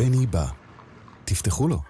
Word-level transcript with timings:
בני 0.00 0.26
בא. 0.26 0.46
תפתחו 1.24 1.68
לו. 1.68 1.80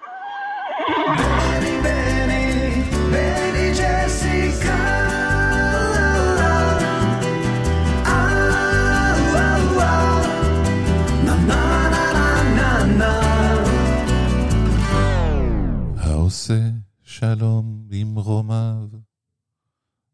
העושה 15.97 16.55
שלום 17.03 17.85
במרומיו, 17.89 18.89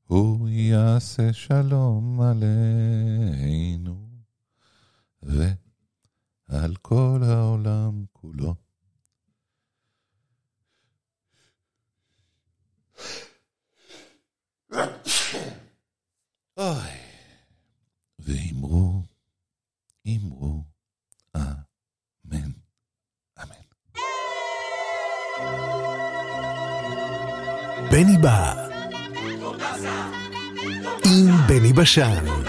הוא 0.06 0.48
יעשה 0.48 1.32
שלום 1.32 2.20
עלינו, 2.20 2.65
Marshall. 31.86 32.45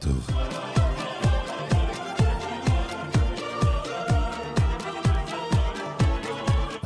טוב. 0.00 0.30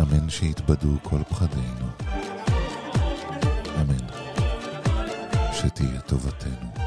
אמן 0.00 0.30
שיתבדו 0.30 0.88
כל 1.02 1.22
פחדינו. 1.28 1.86
אמן. 3.80 4.06
שתהיה 5.52 6.00
טובתנו. 6.00 6.83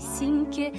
C'est 0.00 0.24
une 0.24 0.44
gueule. 0.50 0.72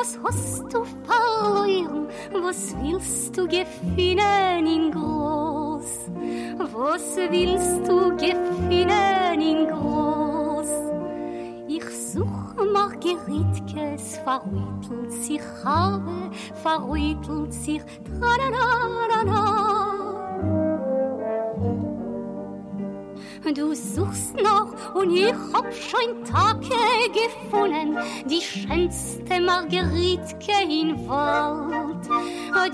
Was 0.00 0.18
hast 0.24 0.72
du 0.72 0.82
verloren? 1.04 2.08
Was 2.32 2.74
willst 2.80 3.36
du 3.36 3.46
gewinnen 3.46 4.66
in 4.66 4.90
groß? 4.92 6.08
Was 6.72 7.16
willst 7.28 7.86
du 7.86 8.16
gewinnen 8.16 9.40
in 9.42 9.66
groß? 9.68 10.70
Ich 11.68 11.84
such 11.84 12.54
Margeritkes, 12.72 14.16
verrüttelt 14.24 15.12
sich 15.12 15.42
Habe, 15.62 16.30
verrüttelt 16.62 17.52
sich 17.52 17.82
tra-la-la-la-la. 18.06 19.99
Du 23.42 23.74
suchst 23.74 24.36
noch 24.36 24.94
und 24.94 25.10
ich 25.16 25.32
hab 25.32 25.72
schon 25.74 26.24
Tage 26.24 26.76
gefunden, 27.10 27.96
die 28.26 28.40
schönste 28.42 29.40
Margeritke 29.40 30.52
in 30.68 31.08
Wald, 31.08 32.06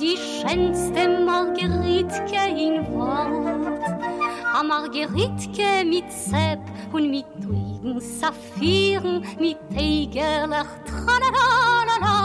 die 0.01 0.17
schönste 0.17 1.25
Margeritke 1.25 2.49
in 2.51 2.85
Wald. 2.99 3.81
A 4.53 4.63
Margeritke 4.65 5.85
mit 5.85 6.11
Sepp 6.13 6.61
und 6.93 7.11
mit 7.11 7.27
ruhigen 7.49 8.01
Saphiren, 8.01 9.25
mit 9.39 9.59
Eigerlach, 9.75 10.67
tralalala. 10.85 12.16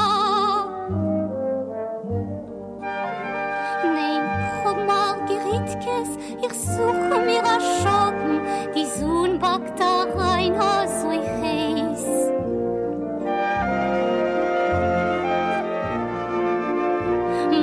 Liedkes, 5.61 6.17
ich 6.41 6.59
suche 6.59 7.21
mir 7.23 7.43
a 7.43 7.59
Schatten, 7.59 8.41
die 8.75 8.85
Sonne 8.85 9.37
backt 9.37 9.79
da 9.79 10.07
rein, 10.15 10.57
ha 10.57 10.87
so 10.87 11.09
heiß. 11.09 12.05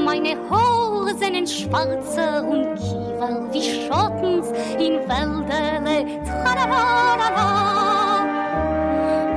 Meine 0.05 0.37
Haare 0.49 1.15
sind 1.17 1.51
schwarze 1.51 2.43
und 2.45 2.77
Kiefer 2.77 3.53
wie 3.53 3.63
Schottens 3.63 4.49
in 4.79 4.95
Wäldele, 5.09 6.23
tralalala. 6.25 7.49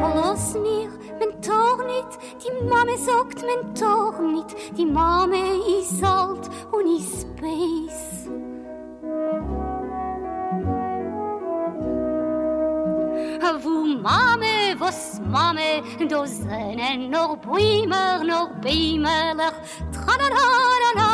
Verlass 0.02 0.54
mir, 0.54 0.90
mein 1.20 1.42
Tor 1.42 1.84
nicht, 1.86 2.20
die 2.44 2.64
Mame 2.64 2.96
sagt 2.98 3.44
mein 3.44 3.74
Tor 3.76 4.22
nicht, 4.22 4.78
die 4.78 4.86
Mame 4.86 5.38
is 5.80 6.04
alt 6.04 6.48
und 6.72 6.86
is 6.98 7.26
base. 7.42 8.51
Vous 13.62 13.86
mame, 13.98 14.76
vos 14.80 15.20
mame, 15.26 15.84
do 16.10 16.26
zene 16.26 17.10
nor 17.10 17.38
buimer, 17.38 18.24
nor 18.24 18.50
beamer, 18.62 19.54
tra 19.92 20.16
la 20.18 20.30
la 20.30 20.92
la 20.96 21.12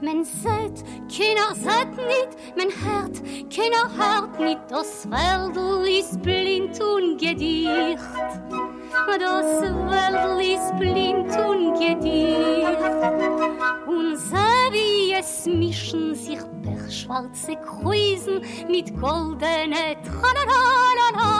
Men 0.00 0.24
seit, 0.24 0.84
keiner 1.08 1.54
seit 1.54 1.96
nit, 1.96 2.36
men 2.56 2.70
hert, 2.70 3.20
keiner 3.50 3.88
hert 3.98 4.38
nit, 4.38 4.58
das 4.68 5.08
Werdl 5.10 5.88
is 5.88 6.16
blind 6.18 6.80
und 6.80 7.18
gedicht. 7.18 7.98
Das 9.18 9.62
Werdl 9.90 10.40
is 10.40 10.70
blind 10.78 11.36
und 11.48 11.74
gedicht. 11.80 13.15
Es 15.28 15.44
mischen 15.44 16.14
sich 16.14 16.38
pechschwarze 16.62 17.56
Kreusen 17.56 18.42
mit 18.68 18.94
goldenen 19.00 19.96
Tralalala. 20.04 21.32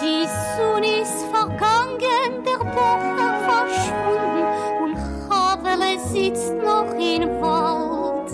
Die 0.00 0.26
Sonne 0.56 1.02
ist 1.02 1.24
vergangen, 1.26 2.42
der 2.46 2.64
Bocher 2.64 3.34
verschwunden 3.50 4.46
und 4.82 4.96
Havele 5.28 6.00
sitzt 6.06 6.54
noch 6.54 6.94
im 6.94 7.28
Wald. 7.42 8.30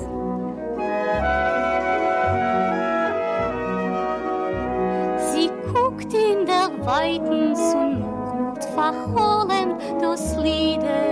Sie 5.33 5.51
guckt 5.73 6.15
in 6.15 6.47
der 6.47 6.71
weiten 6.87 7.57
Sonne 7.57 8.07
und 8.55 8.65
verholen 8.65 9.75
das 10.01 10.37
Lied. 10.37 11.12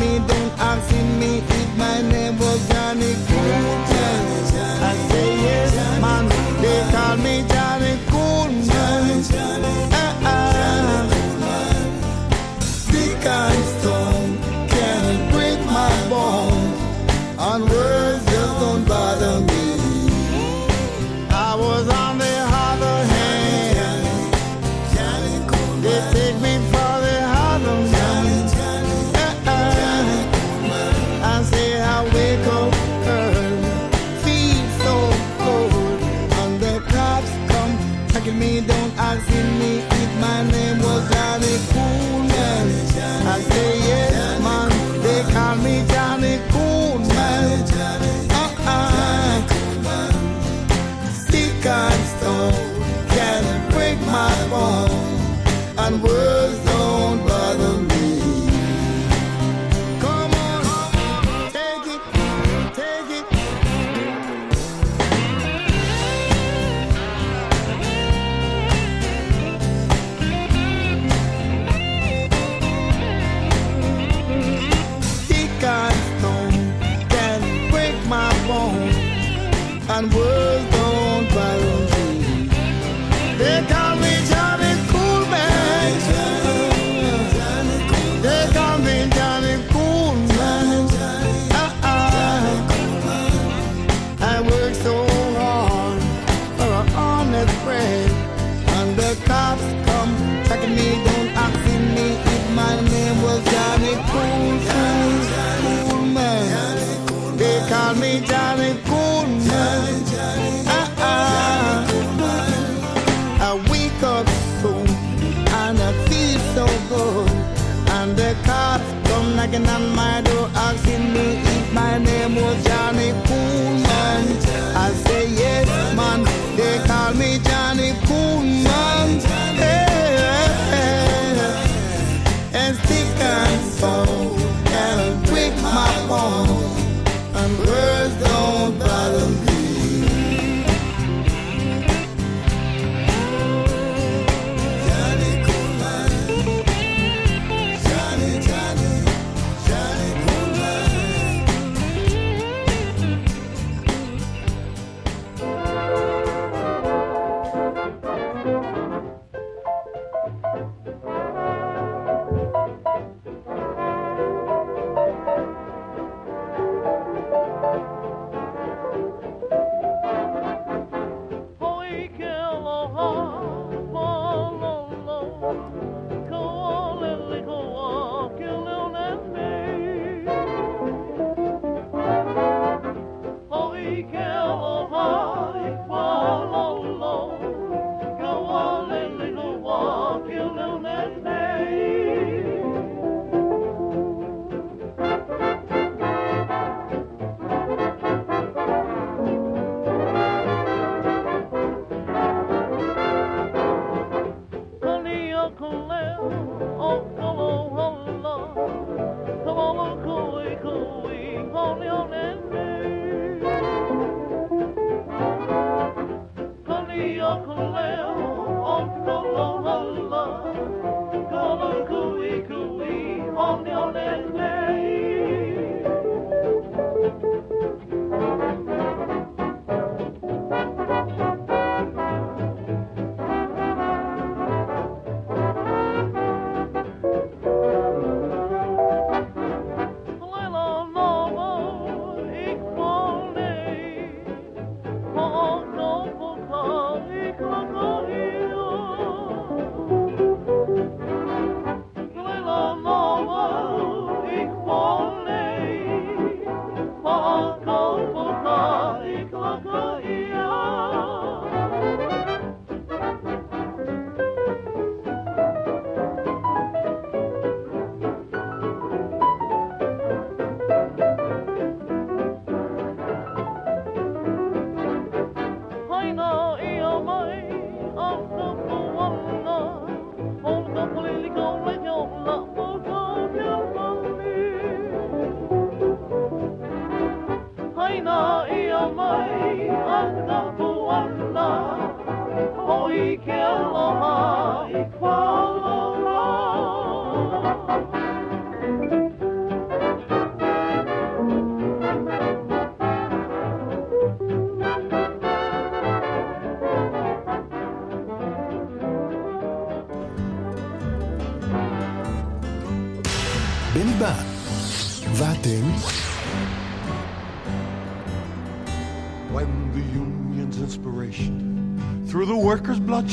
me 0.00 0.39
tagging 38.20 38.38
me, 38.38 38.60
then 38.60 38.90
me 39.58 39.78
if 39.78 40.20
my 40.20 40.42
name 40.50 40.78
was 40.82 41.09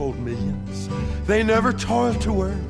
Untold 0.00 0.18
millions 0.24 0.88
they 1.26 1.42
never 1.42 1.72
toiled 1.72 2.20
to 2.22 2.42
earn. 2.42 2.66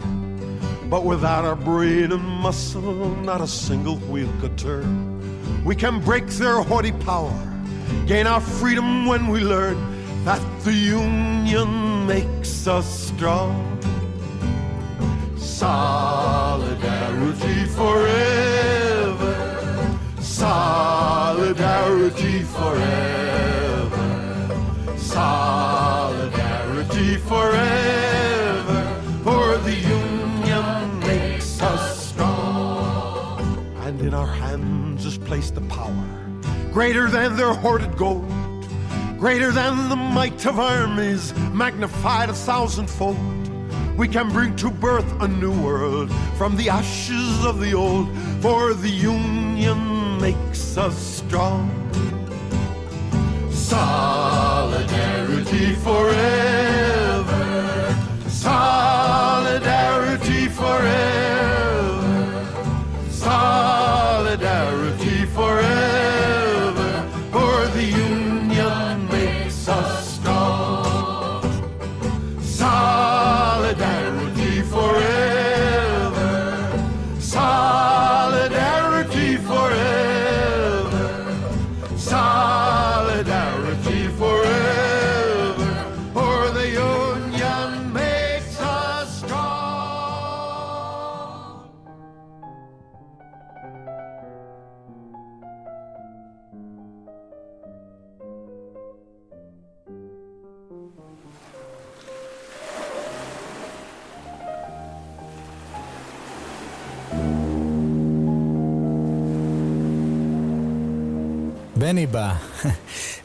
But 0.90 1.04
without 1.04 1.44
our 1.44 1.54
brain 1.54 2.10
and 2.12 2.22
muscle, 2.22 3.14
not 3.22 3.40
a 3.40 3.46
single 3.46 3.98
wheel 4.10 4.28
could 4.40 4.58
turn. 4.58 5.64
We 5.64 5.76
can 5.76 6.00
break 6.00 6.26
their 6.26 6.60
haughty 6.60 6.90
power, 6.92 7.32
gain 8.06 8.26
our 8.26 8.40
freedom 8.40 9.06
when 9.06 9.28
we 9.28 9.40
learn 9.40 9.78
that 10.24 10.42
the 10.64 10.72
union 10.72 12.06
makes 12.08 12.66
us 12.66 12.86
strong. 13.08 13.78
Solidarity 15.38 16.54
forever. 17.76 19.36
Solidarity 20.20 20.82
forever. 22.42 23.09
Forever, 27.28 29.02
for 29.24 29.58
the 29.58 29.74
union 29.74 31.00
makes 31.00 31.60
us 31.62 32.08
strong. 32.10 33.40
And 33.84 34.00
in 34.00 34.14
our 34.14 34.26
hands 34.26 35.06
is 35.06 35.18
placed 35.18 35.54
the 35.54 35.62
power 35.62 36.20
greater 36.72 37.08
than 37.08 37.36
their 37.36 37.52
hoarded 37.52 37.96
gold, 37.96 38.24
greater 39.18 39.50
than 39.50 39.88
the 39.88 39.96
might 39.96 40.46
of 40.46 40.60
armies, 40.60 41.34
magnified 41.52 42.30
a 42.30 42.32
thousandfold. 42.32 43.16
We 43.96 44.06
can 44.08 44.28
bring 44.30 44.54
to 44.56 44.70
birth 44.70 45.20
a 45.20 45.28
new 45.28 45.52
world 45.62 46.12
from 46.38 46.56
the 46.56 46.70
ashes 46.70 47.44
of 47.44 47.60
the 47.60 47.74
old, 47.74 48.08
for 48.40 48.72
the 48.72 48.88
union 48.88 50.20
makes 50.20 50.76
us 50.76 50.96
strong. 50.96 51.68
Solidarity 53.50 54.54
forever. 55.74 56.69
Forever. 60.60 61.39
בני 111.90 112.06
בא. 112.06 112.34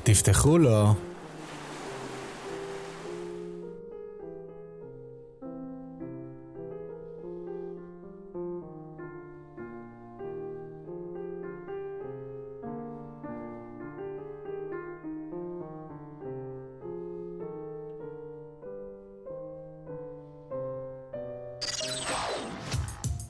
תפתחו 0.04 0.58
לו. 0.58 0.94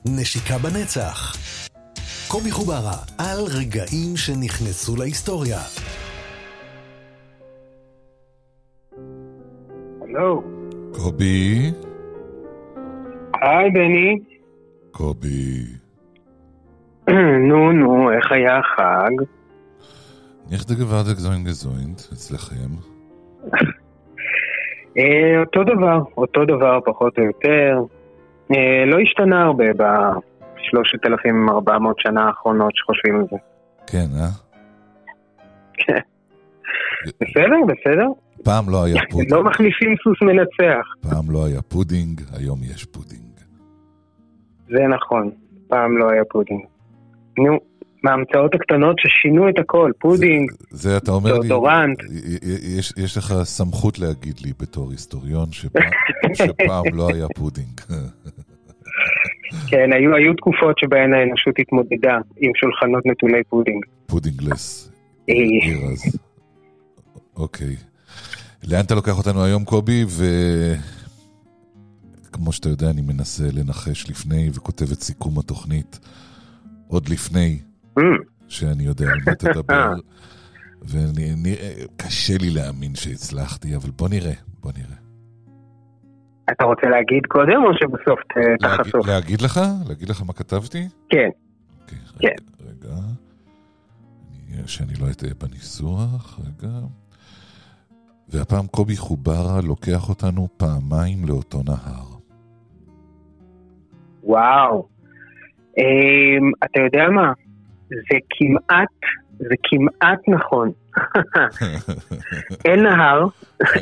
נשיקה 0.04 0.58
בנצח. 0.58 1.36
קובי 2.36 2.50
חוברה 2.50 2.98
על 3.18 3.38
רגעים 3.58 4.16
שנכנסו 4.16 4.96
להיסטוריה. 4.96 5.58
הלו. 10.02 10.42
קובי? 10.92 11.72
היי, 13.42 13.70
בני. 13.70 14.18
קובי. 14.90 15.64
נו, 17.48 17.72
נו, 17.72 18.12
איך 18.12 18.32
היה 18.32 18.58
החג? 18.58 19.10
איך 20.52 20.64
דגברת 20.66 21.06
גזוינט 21.06 21.46
גזוינט 21.46 22.00
אצלכם? 22.12 22.70
אה, 24.98 25.40
אותו 25.40 25.64
דבר, 25.64 25.98
אותו 26.16 26.44
דבר 26.44 26.78
פחות 26.84 27.18
או 27.18 27.24
יותר. 27.24 27.78
אה, 28.50 28.84
לא 28.86 28.96
השתנה 29.00 29.42
הרבה 29.42 29.72
ב-3,400 30.74 31.94
שנה 31.98 32.26
האחרונות 32.26 32.72
שחושבים 32.74 33.16
על 33.16 33.24
זה. 33.30 33.36
כן, 33.86 34.06
אה? 34.20 34.28
כן. 35.74 36.00
בסדר, 37.20 37.60
בסדר. 37.66 38.06
פעם 38.44 38.70
לא 38.70 38.84
היה 38.84 38.96
פודינג. 39.10 39.32
לא 39.32 39.44
מחליפים 39.44 39.94
סוס 40.04 40.22
מנצח. 40.22 41.10
פעם 41.10 41.30
לא 41.30 41.46
היה 41.46 41.62
פודינג, 41.62 42.20
היום 42.38 42.58
יש 42.62 42.84
פודינג. 42.84 43.22
זה 44.68 44.86
נכון, 44.96 45.30
פעם 45.68 45.98
לא 45.98 46.10
היה 46.10 46.22
פודינג. 46.24 46.60
נו, 47.38 47.58
מההמצאות 48.02 48.54
הקטנות 48.54 48.96
ששינו 48.98 49.48
את 49.48 49.58
הכל, 49.58 49.90
פודינג, 49.98 50.50
זה 50.70 50.96
אתה 50.96 51.10
אומר 51.10 51.32
לי, 51.32 51.48
דאודורנט. 51.48 51.98
יש, 52.78 52.92
יש 52.96 53.16
לך 53.16 53.34
סמכות 53.42 53.98
להגיד 53.98 54.38
לי 54.44 54.52
בתור 54.60 54.90
היסטוריון 54.90 55.52
שפעם, 55.52 55.90
שפעם 56.34 56.84
לא 56.94 57.08
היה 57.14 57.26
פודינג. 57.36 57.80
כן, 59.68 59.92
היו, 59.92 60.14
היו 60.14 60.34
תקופות 60.34 60.78
שבהן 60.78 61.14
האנושות 61.14 61.54
התמודדה 61.58 62.18
עם 62.36 62.52
שולחנות 62.56 63.06
נטולי 63.06 63.44
פודינג. 63.48 63.84
puddingless. 64.06 64.92
אה. 65.30 65.34
אוקיי. 67.36 67.76
לאן 68.68 68.84
אתה 68.84 68.94
לוקח 68.94 69.18
אותנו 69.18 69.44
היום, 69.44 69.64
קובי? 69.64 70.04
וכמו 72.28 72.52
שאתה 72.52 72.68
יודע, 72.68 72.90
אני 72.90 73.02
מנסה 73.02 73.44
לנחש 73.52 74.10
לפני 74.10 74.50
וכותב 74.54 74.86
את 74.92 75.02
סיכום 75.02 75.38
התוכנית 75.38 75.98
עוד 76.88 77.08
לפני 77.08 77.58
אממ, 77.98 78.02
שאני 78.48 78.84
יודע 78.84 79.06
על 79.06 79.18
מה 79.26 79.34
תדבר. 79.34 79.92
וקשה 80.82 82.34
לי 82.40 82.50
להאמין 82.50 82.94
שהצלחתי, 82.94 83.76
אבל 83.76 83.90
בוא 83.90 84.08
נראה, 84.08 84.32
בוא 84.60 84.72
נראה. 84.76 85.05
אתה 86.52 86.64
רוצה 86.64 86.86
להגיד 86.86 87.26
קודם 87.28 87.62
או 87.64 87.70
שבסוף 87.74 88.20
תחשוף? 88.60 89.06
להגיד 89.06 89.40
לך? 89.42 89.60
להגיד 89.88 90.08
לך 90.08 90.22
מה 90.26 90.32
כתבתי? 90.32 90.88
כן, 91.10 91.28
אוקיי, 91.82 91.98
כן. 92.18 92.28
רגע, 92.28 92.88
רגע. 92.88 92.96
אני- 94.54 94.68
שאני 94.68 94.92
לא 95.00 95.10
אטעה 95.10 95.30
בניסוח, 95.42 96.40
רגע. 96.40 96.72
והפעם 98.28 98.66
קובי 98.66 98.96
חוברה 98.96 99.60
לוקח 99.64 100.08
אותנו 100.08 100.48
פעמיים 100.56 101.18
לאותו 101.28 101.62
נהר. 101.66 102.16
וואו. 104.22 104.88
אמ, 105.78 106.50
אתה 106.64 106.80
יודע 106.80 107.08
מה? 107.14 107.32
זה 107.88 107.94
כמעט, 108.30 108.88
זה 109.38 109.54
כמעט 109.62 110.20
נכון. 110.28 110.70
אין 112.64 112.82
נהר, 112.82 113.26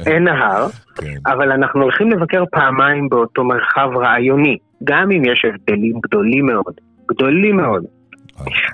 אין 0.07 0.25
נהר, 0.25 0.67
כן, 0.95 1.17
אבל 1.27 1.53
אנחנו 1.53 1.83
הולכים 1.83 2.11
לבקר 2.11 2.45
פעמיים 2.51 3.09
באותו 3.09 3.45
מרחב 3.45 3.89
רעיוני, 3.97 4.59
גם 4.85 5.11
אם 5.11 5.25
יש 5.25 5.45
הבדלים 5.45 6.01
גדולים 6.03 6.47
מאוד, 6.47 6.75
גדולים 7.09 7.57
מאוד. 7.57 7.85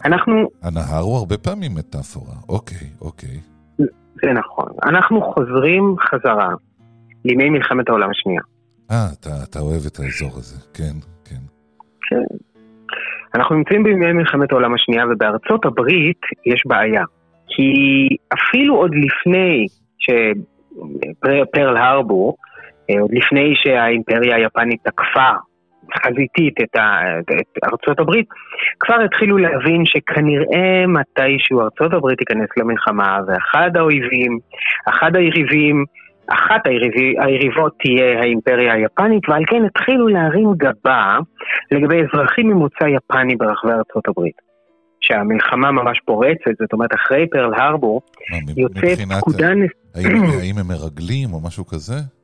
אנחנו, 0.05 0.49
הנהר 0.63 1.03
הוא 1.03 1.17
הרבה 1.17 1.39
פעמים 1.39 1.75
מטאפורה. 1.75 2.35
אוקיי, 2.49 2.89
אוקיי. 3.01 3.41
זה 4.23 4.33
נכון, 4.33 4.69
אנחנו 4.85 5.23
חוזרים 5.35 5.97
חזרה 6.01 6.49
לימי 7.25 7.51
מלחמת 7.51 7.89
העולם 7.89 8.11
השנייה. 8.11 8.43
אה, 8.91 9.07
אתה, 9.21 9.31
אתה 9.51 9.59
אוהב 9.59 9.83
את 9.87 9.99
האזור 10.01 10.39
הזה. 10.39 10.57
כן, 10.75 10.95
כן. 11.25 11.43
כן. 12.09 12.50
אנחנו 13.35 13.57
נמצאים 13.57 13.83
בימי 13.83 14.13
מלחמת 14.13 14.53
העולם 14.53 14.75
השנייה 14.75 15.05
ובארצות 15.11 15.65
הברית 15.65 16.21
יש 16.47 16.63
בעיה. 16.67 17.05
כי 17.49 17.73
אפילו 18.35 18.77
עוד 18.77 18.91
לפני 18.95 19.67
שפרל 19.99 21.77
הרבור, 21.77 22.37
אה, 22.91 23.01
עוד 23.01 23.11
לפני 23.13 23.53
שהאימפריה 23.57 24.37
היפנית 24.37 24.81
תקפה 24.85 25.31
חזיתית 25.99 26.55
את, 26.63 26.77
ה... 26.77 27.01
את 27.21 27.65
ארצות 27.65 28.01
הברית, 28.01 28.27
כבר 28.81 29.01
התחילו 29.05 29.39
להבין 29.39 29.83
שכנראה 29.85 30.87
מתישהו 30.87 31.61
ארצות 31.61 31.93
הברית 31.93 32.19
תיכנס 32.19 32.49
למלחמה 32.57 33.19
ואחד 33.27 33.71
האויבים, 33.77 34.39
אחד 34.89 35.17
היריבים, 35.17 35.85
אחת 36.33 36.63
היריבות 37.19 37.73
תהיה 37.83 38.21
האימפריה 38.21 38.75
היפנית 38.75 39.29
ועל 39.29 39.43
כן 39.47 39.63
התחילו 39.67 40.09
להרים 40.09 40.53
גבה 40.57 41.19
לגבי 41.73 41.97
אזרחים 42.03 42.49
ממוצא 42.51 42.85
יפני 42.85 43.37
ברחבי 43.37 43.73
ארצות 43.73 44.09
הברית. 44.09 44.51
שהמלחמה 45.01 45.71
ממש 45.71 46.01
פורצת, 46.05 46.55
זאת 46.61 46.73
אומרת 46.73 46.91
אחרי 46.95 47.27
פרל 47.31 47.55
הרבור, 47.55 48.01
יוצאת. 48.57 48.99
פקודה 49.21 49.49
האם 49.95 50.59
הם 50.59 50.69
מרגלים 50.69 51.33
או 51.33 51.41
משהו 51.47 51.67
כזה? 51.67 52.20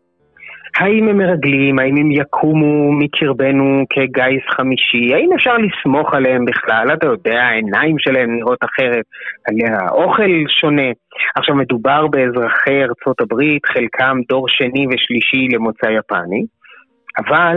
האם 0.78 1.08
הם 1.08 1.18
מרגלים, 1.18 1.78
האם 1.78 1.96
הם 1.96 2.10
יקומו 2.10 2.92
מקרבנו 2.92 3.84
כגיס 3.90 4.42
חמישי, 4.56 5.14
האם 5.14 5.32
אפשר 5.32 5.56
לסמוך 5.56 6.14
עליהם 6.14 6.44
בכלל, 6.44 6.86
אתה 6.92 7.06
יודע, 7.06 7.42
העיניים 7.42 7.98
שלהם 7.98 8.36
נראות 8.36 8.58
אחרת, 8.64 9.04
האוכל 9.68 10.30
שונה. 10.60 10.90
עכשיו 11.36 11.54
מדובר 11.54 12.06
באזרחי 12.06 12.82
ארצות 12.82 13.20
הברית, 13.20 13.66
חלקם 13.66 14.18
דור 14.28 14.48
שני 14.48 14.86
ושלישי 14.86 15.48
למוצא 15.54 15.86
יפני, 15.86 16.44
אבל 17.18 17.56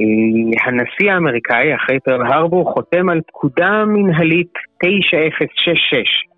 אה, 0.00 0.66
הנשיא 0.66 1.12
האמריקאי 1.12 1.74
אחרי 1.74 2.00
פרל 2.00 2.26
הרבור 2.26 2.72
חותם 2.72 3.08
על 3.08 3.20
פקודה 3.26 3.84
מנהלית 3.86 4.52
9066. 4.82 6.28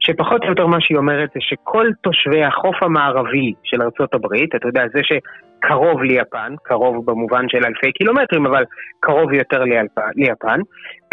שפחות 0.00 0.42
או 0.42 0.48
יותר 0.48 0.66
מה 0.66 0.80
שהיא 0.80 0.98
אומרת 0.98 1.30
זה 1.34 1.40
שכל 1.40 1.86
תושבי 2.02 2.44
החוף 2.44 2.82
המערבי 2.82 3.52
של 3.64 3.80
הברית, 4.14 4.54
אתה 4.54 4.68
יודע, 4.68 4.82
זה 4.92 5.00
שקרוב 5.64 6.02
ליפן, 6.02 6.54
קרוב 6.62 7.10
במובן 7.10 7.44
של 7.48 7.58
אלפי 7.58 7.92
קילומטרים, 7.92 8.46
אבל 8.46 8.64
קרוב 9.00 9.32
יותר 9.32 9.62
ליפן, 10.16 10.60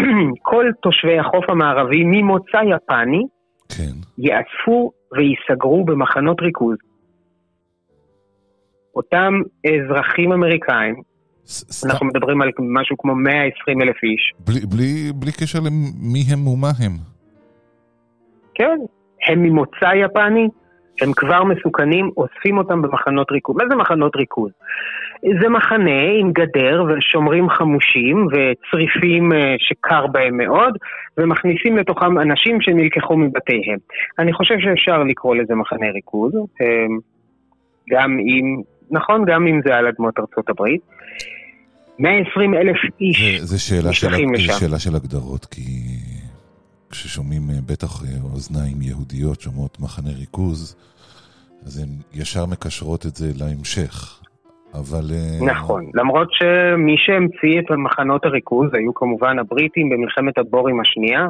כל 0.50 0.66
תושבי 0.82 1.20
החוף 1.20 1.50
המערבי 1.50 2.04
ממוצא 2.04 2.58
יפני 2.58 3.24
כן. 3.70 3.94
ייאספו 4.18 4.92
וייסגרו 5.14 5.86
במחנות 5.86 6.42
ריכוז. 6.42 6.78
אותם 8.96 9.34
אזרחים 9.68 10.32
אמריקאים, 10.32 10.96
אנחנו 11.86 12.06
מדברים 12.06 12.42
על 12.42 12.50
משהו 12.60 12.98
כמו 12.98 13.16
120 13.16 13.82
אלף 13.82 13.96
איש, 14.04 14.34
בלי, 14.40 14.60
בלי, 14.60 15.12
בלי 15.16 15.32
קשר 15.32 15.60
למי 15.60 16.24
הם 16.32 16.48
ומה 16.48 16.72
הם. 16.80 16.92
כן, 18.56 18.78
הם 19.28 19.44
ממוצא 19.44 19.92
יפני, 20.06 20.48
הם 21.02 21.12
כבר 21.16 21.44
מסוכנים, 21.44 22.10
אוספים 22.18 22.58
אותם 22.58 22.82
במחנות 22.82 23.32
ריכוז. 23.32 23.56
מה 23.58 23.64
זה 23.70 23.76
מחנות 23.76 24.16
ריכוז? 24.16 24.52
זה 25.42 25.50
מחנה 25.50 26.02
עם 26.20 26.32
גדר 26.32 26.84
ושומרים 26.88 27.50
חמושים 27.50 28.28
וצריפים 28.28 29.34
אה, 29.34 29.56
שקר 29.58 30.08
בהם 30.08 30.38
מאוד, 30.38 30.78
ומכניסים 31.18 31.78
לתוכם 31.78 32.20
אנשים 32.20 32.62
שנלקחו 32.62 33.18
מבתיהם. 33.18 33.78
אני 34.20 34.34
חושב 34.34 34.56
שאפשר 34.60 35.04
לקרוא 35.04 35.36
לזה 35.36 35.56
מחנה 35.56 35.92
ריכוז, 35.92 36.34
אה, 36.36 36.86
גם 37.90 38.18
אם, 38.20 38.62
נכון, 38.92 39.26
גם 39.26 39.48
אם 39.48 39.62
זה 39.66 39.76
על 39.76 39.88
אדמות 39.88 40.20
ארצות 40.20 40.50
הברית. 40.50 40.82
120 42.00 42.54
אלף 42.54 42.78
איש 43.02 43.40
זה, 43.40 43.46
זה, 43.46 43.60
שאלה 43.60 43.82
של, 43.82 44.08
נשלחים 44.08 44.34
לשם. 44.34 44.54
שאלה 44.54 44.80
של 44.80 44.96
הגדרות, 44.96 45.46
כי 45.46 45.62
כששומעים 46.92 47.50
אה, 47.50 47.56
בטח 47.66 48.04
אה, 48.04 48.10
אוזניים 48.34 48.82
יהודיות 48.82 49.42
שומעות 49.42 49.80
מחנה 49.80 50.10
ריכוז, 50.20 50.76
אז 51.66 51.78
הן 51.78 51.90
ישר 52.14 52.46
מקשרות 52.46 53.06
את 53.06 53.16
זה 53.16 53.32
להמשך. 53.36 54.20
אבל... 54.74 55.12
אה, 55.12 55.46
נכון, 55.46 55.90
למרות 55.94 56.28
שמי 56.32 56.96
שהמציא 56.98 57.60
את 57.60 57.66
מחנות 57.78 58.26
הריכוז 58.26 58.70
היו 58.74 58.94
כמובן 58.94 59.40
הבריטים 59.40 59.90
במלחמת 59.90 60.38
הבורים 60.38 60.80
השנייה. 60.82 61.26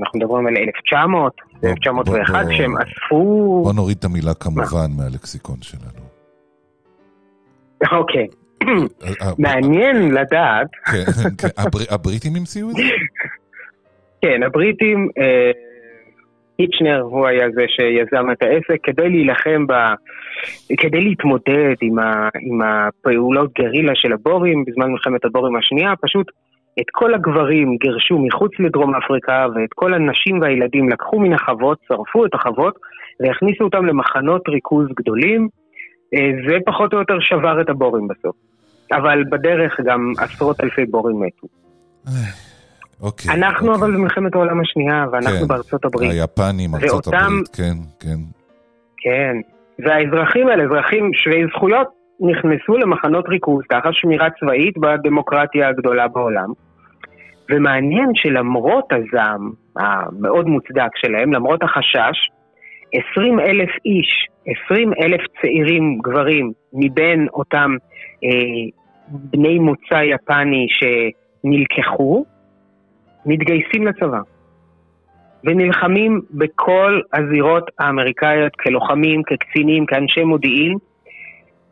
אנחנו 0.00 0.18
מדברים 0.18 0.46
על 0.46 0.56
1900, 0.56 1.32
בוא- 1.62 1.68
1901, 1.70 2.44
בוא- 2.46 2.52
שהם 2.56 2.74
אספו... 2.76 3.60
בוא 3.64 3.72
נוריד 3.72 3.96
את 3.98 4.04
המילה 4.04 4.34
כמובן 4.34 4.90
מהלקסיקון 4.96 5.56
שלנו. 5.62 6.08
אוקיי, 7.92 8.26
מעניין 9.38 10.14
לדעת, 10.14 10.66
כן, 10.84 11.04
כן, 11.38 11.48
הבר- 11.56 11.94
הבריטים 11.94 12.36
המציאו 12.36 12.70
את 12.70 12.74
זה? 12.74 12.82
כן, 14.22 14.42
הבריטים, 14.42 15.08
אה, 15.18 15.50
היצ'נר 16.58 17.00
הוא 17.00 17.26
היה 17.26 17.50
זה 17.50 17.64
שיזם 17.68 18.30
את 18.32 18.42
העסק 18.42 18.78
כדי 18.82 19.08
להילחם 19.08 19.66
ב... 19.66 19.72
כדי 20.78 21.00
להתמודד 21.00 21.74
עם, 21.80 21.98
ה... 21.98 22.28
עם 22.40 22.62
הפעולות 22.62 23.52
גרילה 23.58 23.92
של 23.94 24.12
הבורים 24.12 24.64
בזמן 24.64 24.90
מלחמת 24.90 25.24
הבורים 25.24 25.56
השנייה, 25.56 25.92
פשוט 26.00 26.26
את 26.80 26.86
כל 26.92 27.14
הגברים 27.14 27.76
גירשו 27.76 28.18
מחוץ 28.18 28.52
לדרום 28.58 28.94
אפריקה 28.94 29.46
ואת 29.54 29.72
כל 29.74 29.94
הנשים 29.94 30.40
והילדים 30.40 30.88
לקחו 30.88 31.20
מן 31.20 31.32
החוות, 31.32 31.78
שרפו 31.88 32.26
את 32.26 32.34
החוות 32.34 32.78
והכניסו 33.20 33.64
אותם 33.64 33.86
למחנות 33.86 34.48
ריכוז 34.48 34.88
גדולים 34.96 35.48
אה, 36.14 36.30
זה 36.48 36.56
פחות 36.66 36.92
או 36.92 36.98
יותר 36.98 37.20
שבר 37.20 37.60
את 37.60 37.68
הבורים 37.68 38.08
בסוף. 38.08 38.36
אבל 38.92 39.24
בדרך 39.30 39.80
גם 39.84 40.12
עשרות 40.18 40.60
אלפי 40.60 40.84
בורים 40.84 41.20
מתו. 41.20 41.46
אוקיי. 43.02 43.34
אנחנו 43.34 43.68
אוקיי. 43.72 43.84
אבל 43.84 43.94
במלחמת 43.96 44.34
העולם 44.34 44.60
השנייה, 44.60 45.06
ואנחנו 45.12 45.40
כן. 45.40 45.48
בארצות 45.48 45.84
הברית. 45.84 46.10
היפנים, 46.10 46.74
ארצות 46.74 47.06
ואותם- 47.06 47.18
הברית, 47.24 47.48
כן, 47.56 47.76
כן. 48.00 48.18
כן. 48.96 49.36
והאזרחים 49.78 50.48
האלה, 50.48 50.64
אזרחים 50.64 51.10
שווי 51.14 51.42
זכויות, 51.56 51.86
נכנסו 52.20 52.76
למחנות 52.76 53.28
ריכוז 53.28 53.62
תחת 53.68 53.90
שמירה 53.92 54.28
צבאית 54.40 54.78
בדמוקרטיה 54.78 55.68
הגדולה 55.68 56.08
בעולם. 56.08 56.48
ומעניין 57.50 58.10
שלמרות 58.14 58.84
הזעם 58.92 59.50
המאוד 59.76 60.46
מוצדק 60.46 60.96
שלהם, 60.96 61.32
למרות 61.32 61.62
החשש, 61.62 62.16
20 63.12 63.40
אלף 63.40 63.68
איש, 63.86 64.26
20 64.64 64.92
אלף 65.00 65.20
צעירים 65.40 65.98
גברים 66.02 66.52
מבין 66.72 67.26
אותם 67.32 67.70
אה, 68.24 68.28
בני 69.08 69.58
מוצא 69.58 69.94
יפני 70.02 70.66
שנלקחו, 70.68 72.24
מתגייסים 73.26 73.86
לצבא. 73.86 74.20
ונלחמים 75.44 76.20
בכל 76.30 77.00
הזירות 77.12 77.70
האמריקאיות 77.78 78.52
כלוחמים, 78.56 79.22
כקצינים, 79.22 79.86
כאנשי 79.86 80.24
מודיעין, 80.24 80.76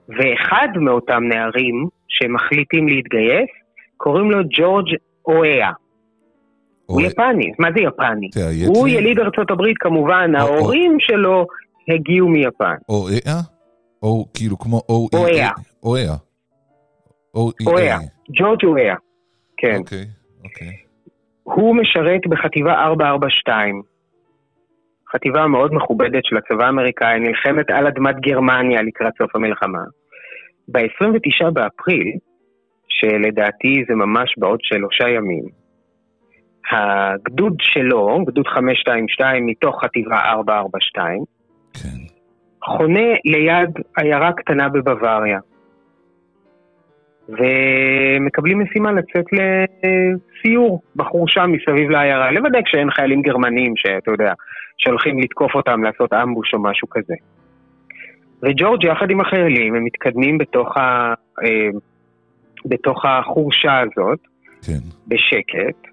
ואחד 0.08 0.68
מאותם 0.76 1.22
נערים 1.28 1.86
שמחליטים 2.08 2.88
להתגייס, 2.88 3.48
קוראים 3.96 4.30
לו 4.30 4.38
ג'ורג' 4.58 4.86
אואה. 5.26 5.70
הוא 6.86 7.00
יפני, 7.00 7.52
מה 7.58 7.68
זה 7.76 7.80
יפני? 7.80 8.28
הוא 8.66 8.86
לי- 8.86 8.92
יליד 8.94 9.18
ארצות 9.18 9.50
הברית 9.50 9.78
כמובן, 9.78 10.34
ההורים 10.36 10.96
שלו 11.00 11.46
הגיעו 11.94 12.28
מיפן. 12.28 12.74
או 12.88 13.08
אה? 13.26 13.40
או 14.02 14.26
כאילו 14.34 14.58
כמו 14.58 14.80
או 14.88 15.08
אואה. 15.14 15.48
אואה. 15.82 16.14
או 17.34 17.50
אואה, 17.66 17.96
ג'ורג' 18.38 18.64
אואה, 18.64 18.94
כן. 19.56 19.76
אוקיי, 19.78 20.04
אוקיי. 20.44 20.85
הוא 21.46 21.76
משרת 21.76 22.20
בחטיבה 22.28 22.74
442, 22.74 23.82
חטיבה 25.12 25.46
מאוד 25.46 25.74
מכובדת 25.74 26.24
של 26.24 26.36
הצבא 26.36 26.64
האמריקאי, 26.64 27.20
נלחמת 27.20 27.70
על 27.70 27.86
אדמת 27.86 28.20
גרמניה 28.20 28.82
לקראת 28.82 29.12
סוף 29.18 29.36
המלחמה. 29.36 29.82
ב-29 30.68 31.50
באפריל, 31.50 32.12
שלדעתי 32.88 33.84
זה 33.88 33.94
ממש 33.94 34.34
בעוד 34.38 34.58
שלושה 34.62 35.08
ימים, 35.08 35.44
הגדוד 36.72 37.54
שלו, 37.60 38.24
גדוד 38.26 38.46
522 38.46 39.46
מתוך 39.46 39.84
חטיבה 39.84 40.18
442, 40.18 41.24
כן. 41.74 41.88
חונה 42.64 43.08
ליד 43.24 43.70
עיירה 43.96 44.32
קטנה 44.32 44.68
בבוואריה. 44.68 45.38
ומקבלים 47.28 48.62
משימה 48.62 48.92
לצאת 48.92 49.24
לסיור 49.32 50.82
בחורשה 50.96 51.46
מסביב 51.46 51.90
לעיירה, 51.90 52.30
לוודא 52.30 52.58
כשאין 52.64 52.90
חיילים 52.90 53.22
גרמנים 53.22 53.72
שאתה 53.76 54.10
יודע, 54.10 54.32
שהולכים 54.78 55.18
לתקוף 55.18 55.54
אותם, 55.54 55.82
לעשות 55.84 56.12
אמבוש 56.12 56.54
או 56.54 56.62
משהו 56.62 56.88
כזה. 56.90 57.14
וג'ורג' 58.42 58.84
יחד 58.84 59.10
עם 59.10 59.20
החיילים, 59.20 59.74
הם 59.74 59.84
מתקדמים 59.84 60.38
בתוך, 60.38 60.76
ה, 60.76 61.14
אה, 61.44 61.68
בתוך 62.64 63.04
החורשה 63.04 63.80
הזאת, 63.80 64.18
כן. 64.66 64.78
בשקט, 65.08 65.90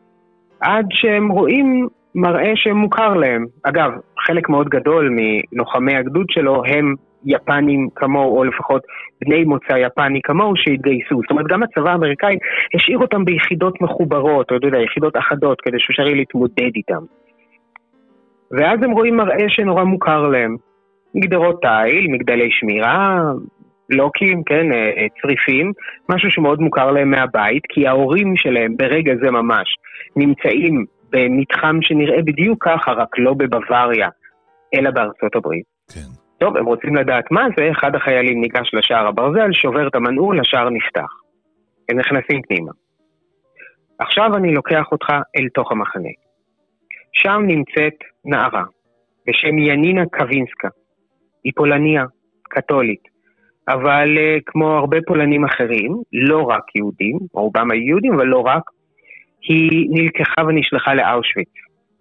עד 0.59 0.85
שהם 0.89 1.29
רואים 1.29 1.87
מראה 2.15 2.51
שמוכר 2.55 3.13
להם. 3.13 3.45
אגב, 3.63 3.91
חלק 4.27 4.49
מאוד 4.49 4.69
גדול 4.69 5.09
מלוחמי 5.11 5.95
הגדוד 5.95 6.25
שלו 6.29 6.63
הם 6.65 6.95
יפנים 7.25 7.89
כמוהו, 7.95 8.37
או 8.37 8.43
לפחות 8.43 8.81
בני 9.21 9.43
מוצא 9.43 9.73
יפני 9.73 10.19
כמוהו 10.23 10.53
שהתגייסו. 10.55 11.21
זאת 11.21 11.31
אומרת, 11.31 11.45
גם 11.47 11.63
הצבא 11.63 11.89
האמריקאי 11.89 12.37
השאיר 12.75 12.97
אותם 12.97 13.25
ביחידות 13.25 13.81
מחוברות, 13.81 14.51
או 14.51 14.57
אתה 14.57 14.67
יודע, 14.67 14.79
יחידות 14.79 15.17
אחדות, 15.17 15.61
כדי 15.61 15.77
שאפשר 15.79 16.03
יהיה 16.03 16.15
להתמודד 16.15 16.71
איתם. 16.75 17.03
ואז 18.51 18.79
הם 18.83 18.91
רואים 18.91 19.17
מראה 19.17 19.45
שנורא 19.49 19.83
מוכר 19.83 20.27
להם. 20.27 20.55
גדרות 21.17 21.61
תיל, 21.61 22.07
מגדלי 22.09 22.49
שמירה, 22.51 23.21
לוקים, 23.89 24.43
כן, 24.43 24.71
אה, 24.71 24.77
אה, 24.77 25.07
צריפים, 25.21 25.71
משהו 26.09 26.31
שמאוד 26.31 26.59
מוכר 26.59 26.91
להם 26.91 27.11
מהבית, 27.11 27.63
כי 27.69 27.87
ההורים 27.87 28.35
שלהם 28.35 28.77
ברגע 28.77 29.13
זה 29.21 29.31
ממש 29.31 29.67
נמצאים 30.15 30.85
במתחם 31.09 31.77
שנראה 31.81 32.21
בדיוק 32.21 32.63
ככה, 32.63 32.91
רק 32.91 33.09
לא 33.17 33.33
בבוואריה, 33.33 34.09
אלא 34.75 34.91
בארצות 34.91 35.35
הברית. 35.35 35.65
כן. 35.93 36.22
טוב, 36.43 36.57
הם 36.57 36.65
רוצים 36.65 36.95
לדעת 36.95 37.31
מה 37.31 37.47
זה, 37.57 37.71
אחד 37.71 37.95
החיילים 37.95 38.41
ניגש 38.41 38.73
לשער 38.73 39.07
הברזל, 39.07 39.51
שובר 39.51 39.87
את 39.87 39.95
המנעול, 39.95 40.39
השער 40.39 40.69
נפתח. 40.69 41.11
הם 41.89 41.99
נכנסים 41.99 42.41
פנימה. 42.41 42.71
עכשיו 43.99 44.35
אני 44.35 44.53
לוקח 44.53 44.91
אותך 44.91 45.09
אל 45.09 45.47
תוך 45.53 45.71
המחנה. 45.71 46.09
שם 47.13 47.41
נמצאת 47.47 47.93
נערה 48.25 48.63
בשם 49.27 49.57
ינינה 49.57 50.01
קווינסקה. 50.05 50.67
היא 51.43 51.53
פולניה, 51.55 52.05
קתולית, 52.43 53.03
אבל 53.67 54.17
uh, 54.17 54.41
כמו 54.45 54.77
הרבה 54.77 54.97
פולנים 55.07 55.45
אחרים, 55.45 55.97
לא 56.13 56.41
רק 56.41 56.75
יהודים, 56.75 57.17
רובם 57.33 57.71
היו 57.71 57.87
יהודים, 57.87 58.13
אבל 58.13 58.25
לא 58.25 58.39
רק, 58.39 58.63
היא 59.49 59.87
נלקחה 59.89 60.41
ונשלחה 60.47 60.93
לאושוויץ. 60.93 61.53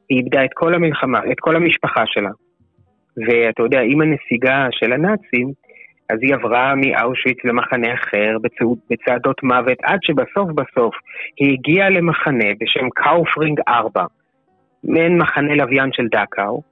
היא 0.09 0.19
איבדה 0.19 0.45
את 0.45 0.51
כל 0.55 0.75
המלחמה, 0.75 1.19
את 1.33 1.41
כל 1.41 1.57
המשפחה 1.57 2.03
שלה. 2.07 2.31
ואתה 3.17 3.63
יודע, 3.63 3.81
עם 3.81 4.01
הנסיגה 4.01 4.67
של 4.71 4.93
הנאצים, 4.93 5.53
אז 6.11 6.19
היא 6.23 6.35
עברה 6.35 6.75
מאושוויץ 6.77 7.39
למחנה 7.45 7.95
אחר 7.95 8.37
בצעדות 8.91 9.43
מוות, 9.43 9.79
עד 9.83 9.99
שבסוף 10.03 10.51
בסוף 10.51 10.95
היא 11.37 11.53
הגיעה 11.53 11.91
למחנה 11.91 12.47
בשם 12.61 12.91
קאופרינג 12.95 13.61
4, 13.69 14.05
מעין 14.85 15.19
מחנה 15.19 15.55
לוויין 15.55 15.91
של 15.93 16.09
דכאו, 16.09 16.63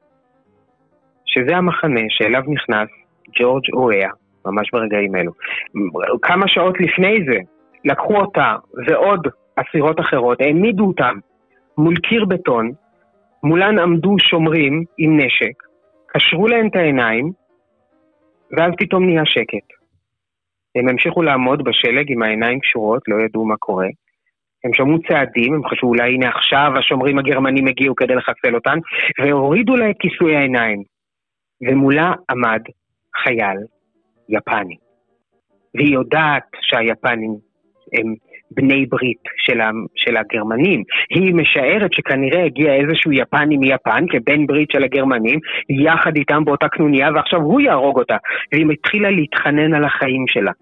שזה 1.27 1.57
המחנה 1.57 2.01
שאליו 2.09 2.43
נכנס 2.49 2.89
ג'ורג' 3.39 3.65
אואה, 3.73 4.09
ממש 4.47 4.71
ברגעים 4.73 5.17
אלו. 5.17 5.33
כמה 6.23 6.49
שעות 6.49 6.81
לפני 6.81 7.19
זה, 7.31 7.39
לקחו 7.85 8.17
אותה 8.17 8.57
ועוד 8.87 9.29
אסירות 9.57 10.01
אחרות, 10.01 10.41
העמידו 10.41 10.85
אותם 10.85 11.19
מול 11.79 11.97
קיר 11.97 12.25
בטון, 12.25 12.71
מולן 13.43 13.79
עמדו 13.79 14.17
שומרים 14.19 14.85
עם 14.99 15.17
נשק, 15.17 15.70
קשרו 16.13 16.49
להן 16.49 16.69
את 16.69 16.77
העיניים, 16.77 17.33
ואז 18.57 18.73
פתאום 18.79 19.05
נהיה 19.05 19.23
שקט. 19.25 19.67
הם 20.75 20.89
המשיכו 20.89 21.23
לעמוד 21.23 21.65
בשלג 21.65 22.13
עם 22.13 22.23
העיניים 22.23 22.61
קשורות, 22.61 23.03
לא 23.09 23.17
ידעו 23.25 23.45
מה 23.45 23.57
קורה. 23.57 23.87
הם 24.65 24.75
שמעו 24.75 24.99
צעדים, 25.09 25.55
הם 25.55 25.69
חשבו 25.69 25.89
אולי 25.89 26.15
הנה 26.15 26.29
עכשיו 26.29 26.73
השומרים 26.79 27.19
הגרמנים 27.19 27.67
הגיעו 27.67 27.95
כדי 27.95 28.15
לחסל 28.15 28.55
אותן, 28.55 28.79
והורידו 29.21 29.77
לה 29.77 29.91
את 29.91 29.97
כיסוי 29.99 30.37
העיניים. 30.37 30.83
ומולה 31.69 32.13
עמד 32.31 32.63
חייל 33.23 33.59
יפני. 34.29 34.77
והיא 35.75 35.95
יודעת 35.95 36.47
שהיפנים 36.61 37.37
הם 37.93 38.15
בני 38.51 38.87
ברית 38.87 39.23
של, 39.37 39.61
ה, 39.61 39.71
של 39.97 40.17
הגרמנים. 40.17 40.83
היא 41.11 41.35
משערת 41.35 41.93
שכנראה 41.93 42.45
הגיע 42.45 42.75
איזשהו 42.75 43.13
יפני 43.13 43.57
מיפן 43.57 44.05
כבן 44.11 44.47
ברית 44.47 44.71
של 44.71 44.85
הגרמנים, 44.85 45.39
יחד 45.69 46.17
איתם 46.17 46.45
באותה 46.45 46.69
קנוניה, 46.69 47.09
ועכשיו 47.15 47.41
הוא 47.41 47.61
יהרוג 47.61 47.99
אותה. 47.99 48.17
והיא 48.53 48.67
התחילה 48.73 49.11
להתחנן 49.11 49.75
על 49.75 49.85
החיים 49.85 50.25
שלה. 50.29 50.53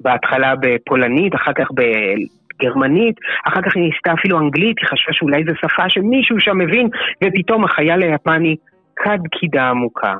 בהתחלה 0.00 0.54
בפולנית, 0.60 1.34
אחר 1.34 1.52
כך 1.52 1.68
בגרמנית, 1.78 3.16
אחר 3.48 3.62
כך 3.62 3.76
היא 3.76 3.84
ניסתה 3.84 4.12
אפילו 4.12 4.38
אנגלית, 4.38 4.76
היא 4.78 4.86
חשבה 4.86 5.12
שאולי 5.12 5.44
זו 5.44 5.52
שפה 5.56 5.88
שמישהו 5.88 6.40
שם 6.40 6.58
מבין, 6.58 6.88
ופתאום 7.24 7.64
החייל 7.64 8.02
היפני 8.02 8.56
כד 8.96 9.18
קידה 9.30 9.68
עמוקה, 9.68 10.14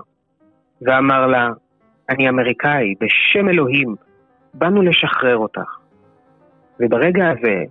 ואמר 0.82 1.26
לה, 1.26 1.48
אני 2.10 2.28
אמריקאי, 2.28 2.94
בשם 3.00 3.48
אלוהים, 3.48 3.94
באנו 4.54 4.82
לשחרר 4.82 5.36
אותך. 5.36 5.77
וברגע 6.80 7.30
הזה, 7.30 7.62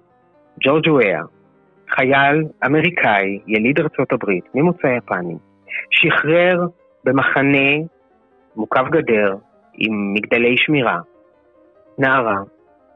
ג'ורג' 0.63 0.87
וויה, 0.87 1.21
חייל 1.89 2.43
אמריקאי, 2.65 3.39
יליד 3.47 3.79
ארצות 3.79 4.13
הברית, 4.13 4.43
ממוצא 4.55 4.87
יפני, 4.87 5.35
שחרר 5.91 6.67
במחנה 7.03 7.69
מוקף 8.55 8.83
גדר 8.89 9.35
עם 9.77 10.13
מגדלי 10.13 10.57
שמירה, 10.57 10.99
נערה 11.97 12.37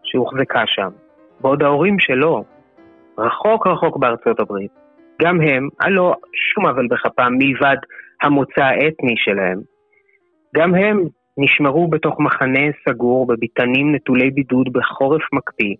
שהוחזקה 0.04 0.64
שם, 0.66 0.90
בעוד 1.42 1.64
ההורים 1.64 2.00
שלו, 2.00 2.44
רחוק 3.18 3.68
רחוק 3.68 3.98
בארצות 3.98 4.40
הברית, 4.40 4.72
גם 5.22 5.42
הם, 5.42 5.70
הלא 5.80 6.16
שום 6.34 6.66
עוול 6.66 6.88
בכפם 6.88 7.34
מלבד 7.38 7.78
המוצא 8.22 8.64
האתני 8.64 9.14
שלהם, 9.18 9.60
גם 10.56 10.76
הם 10.76 11.04
נשמרו 11.38 11.88
בתוך 11.88 12.20
מחנה 12.20 12.60
סגור 12.90 13.28
בביתנים 13.28 13.96
נטולי 13.96 14.32
בידוד 14.32 14.70
בחורף 14.74 15.22
מקפיא, 15.34 15.76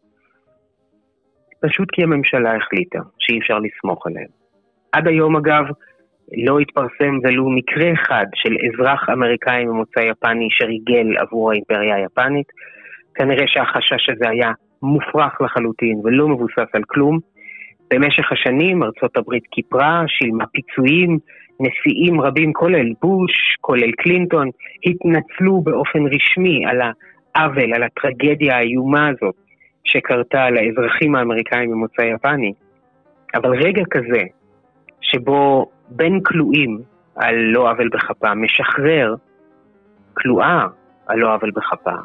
פשוט 1.62 1.88
כי 1.92 2.04
הממשלה 2.04 2.56
החליטה 2.56 3.00
שאי 3.20 3.40
אפשר 3.40 3.60
לסמוך 3.60 4.08
עליהם. 4.08 4.32
עד 4.92 5.08
היום 5.08 5.36
אגב, 5.36 5.66
לא 6.38 6.60
התפרסם 6.60 7.18
ולו 7.24 7.50
מקרה 7.50 7.94
אחד 7.94 8.26
של 8.36 8.56
אזרח 8.68 9.10
אמריקאי 9.10 9.66
ממוצא 9.66 10.00
יפני 10.00 10.48
שריגל 10.52 11.18
עבור 11.18 11.52
האימפריה 11.52 11.96
היפנית. 11.96 12.48
כנראה 13.16 13.48
שהחשש 13.48 14.10
הזה 14.10 14.30
היה 14.30 14.52
מופרך 14.82 15.42
לחלוטין 15.42 16.02
ולא 16.04 16.28
מבוסס 16.28 16.70
על 16.74 16.84
כלום. 16.88 17.20
במשך 17.94 18.32
השנים 18.32 18.84
ארצות 18.84 19.18
הברית 19.18 19.44
כיפרה, 19.52 20.04
שילמה 20.08 20.46
פיצויים, 20.46 21.18
נשיאים 21.60 22.22
רבים, 22.22 22.54
כולל 22.54 22.88
בוש, 23.02 23.56
כולל 23.62 23.92
קלינטון, 23.92 24.50
התנצלו 24.86 25.62
באופן 25.62 26.00
רשמי 26.06 26.66
על 26.66 26.80
העוול, 26.82 27.74
על 27.74 27.84
הטרגדיה 27.84 28.58
האיומה 28.58 29.08
הזאת 29.08 29.36
שקרתה 29.84 30.50
לאזרחים 30.50 31.16
האמריקאים 31.16 31.72
ממוצא 31.72 32.02
יפני. 32.02 32.54
אבל 33.36 33.50
רגע 33.50 33.82
כזה, 33.92 34.24
שבו 35.02 35.72
בן 35.90 36.20
כלואים 36.24 36.82
על 37.16 37.36
לא 37.36 37.72
עוול 37.72 37.90
בכפה 37.90 38.34
משחרר 38.34 39.16
כלואה 40.14 40.66
על 41.08 41.18
לא 41.18 41.34
עוול 41.34 41.52
בכפה, 41.52 41.96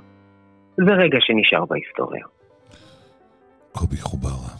זה 0.77 0.93
רגע 0.93 1.19
שנשאר 1.21 1.65
בהיסטוריה. 1.65 2.25
קובי 3.73 3.97
חוברה, 3.97 4.55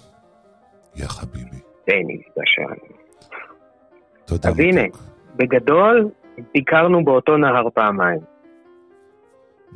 יא 0.97 1.07
חביבי. 1.07 1.61
בני 1.87 2.23
בשן. 2.37 2.95
תודה. 4.27 4.49
אז 4.49 4.59
הנה. 4.59 4.83
בגדול, 5.37 6.09
ביקרנו 6.55 7.05
באותו 7.05 7.37
נהר 7.37 7.71
פעמיים. 7.75 8.21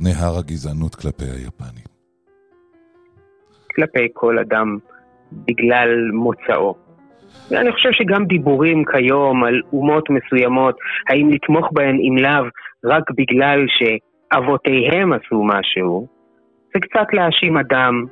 נהר 0.01 0.39
הגזענות 0.39 0.95
כלפי 0.95 1.25
היפנים. 1.25 1.90
כלפי 3.81 4.09
כל 4.13 4.39
אדם 4.39 4.79
בגלל 5.33 6.11
מוצאו. 6.13 6.75
ואני 7.51 7.73
חושב 7.73 7.93
שגם 7.93 8.25
דיבורים 8.25 8.85
כיום 8.93 9.45
על 9.45 9.61
אומות 9.73 10.05
מסוימות, 10.11 10.77
האם 11.09 11.31
לתמוך 11.31 11.69
בהן 11.73 11.97
אם 11.97 12.17
לאו, 12.19 12.45
רק 12.85 13.11
בגלל 13.11 13.67
שאבותיהם 13.69 15.13
עשו 15.13 15.45
משהו, 15.45 16.07
זה 16.75 16.81
קצת 16.81 17.07
להאשים 17.13 17.57
אדם 17.57 18.05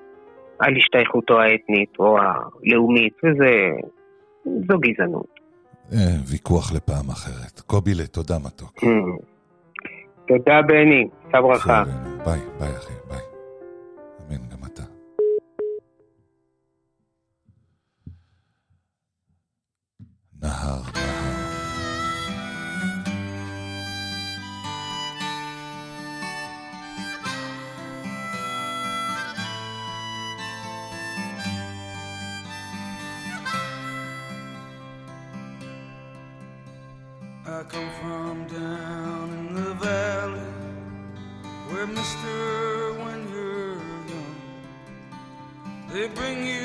על 0.59 0.77
השתייכותו 0.77 1.41
האתנית 1.41 1.91
או 1.99 2.19
הלאומית, 2.19 3.13
וזה... 3.25 3.71
זו 4.69 4.79
גזענות. 4.79 5.41
אה, 5.93 5.99
ויכוח 6.33 6.73
לפעם 6.73 7.11
אחרת. 7.11 7.61
קובילה, 7.61 8.07
תודה 8.07 8.35
מתוק. 8.47 8.85
תודה 10.29 10.63
בני, 10.63 11.09
שא 11.33 11.41
ברכה. 11.41 11.83
ביי, 12.25 12.41
ביי 12.59 12.69
אחי, 12.69 12.93
ביי. 13.09 13.19
אמן, 14.29 14.49
גם 14.53 14.58
come 37.69 37.91
from 38.01 38.47
down 38.47 39.31
in 39.31 39.55
the 39.55 39.75
valley 39.75 40.41
where, 41.69 41.87
mister, 41.87 42.95
when 42.95 43.29
you're 43.31 43.75
young, 44.09 44.37
they 45.93 46.09
bring 46.09 46.47
you 46.47 46.58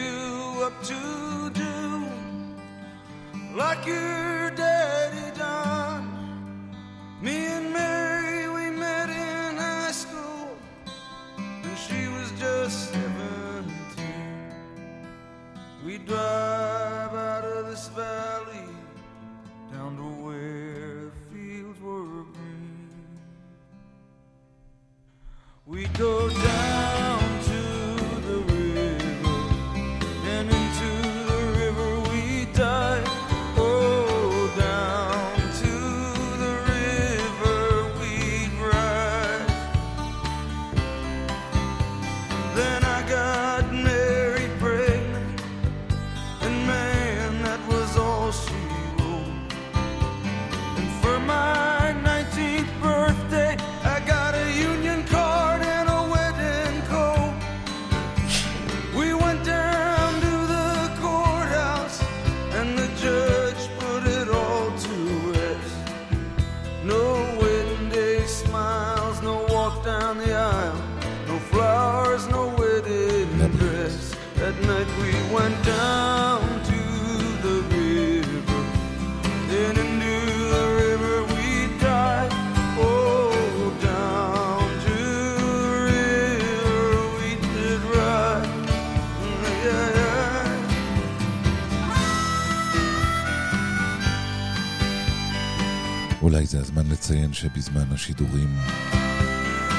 אולי 96.34 96.46
זה 96.46 96.60
הזמן 96.60 96.90
לציין 96.90 97.34
שבזמן 97.34 97.92
השידורים 97.92 98.58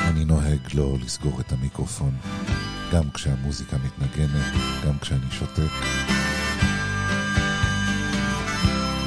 אני 0.08 0.24
נוהג 0.24 0.60
לא 0.74 0.96
לסגור 1.04 1.40
את 1.40 1.52
המיקרופון, 1.52 2.16
גם 2.92 3.10
כשהמוזיקה 3.10 3.76
מתנגנת, 3.84 4.52
גם 4.86 4.98
כשאני 4.98 5.30
שותק. 5.30 5.72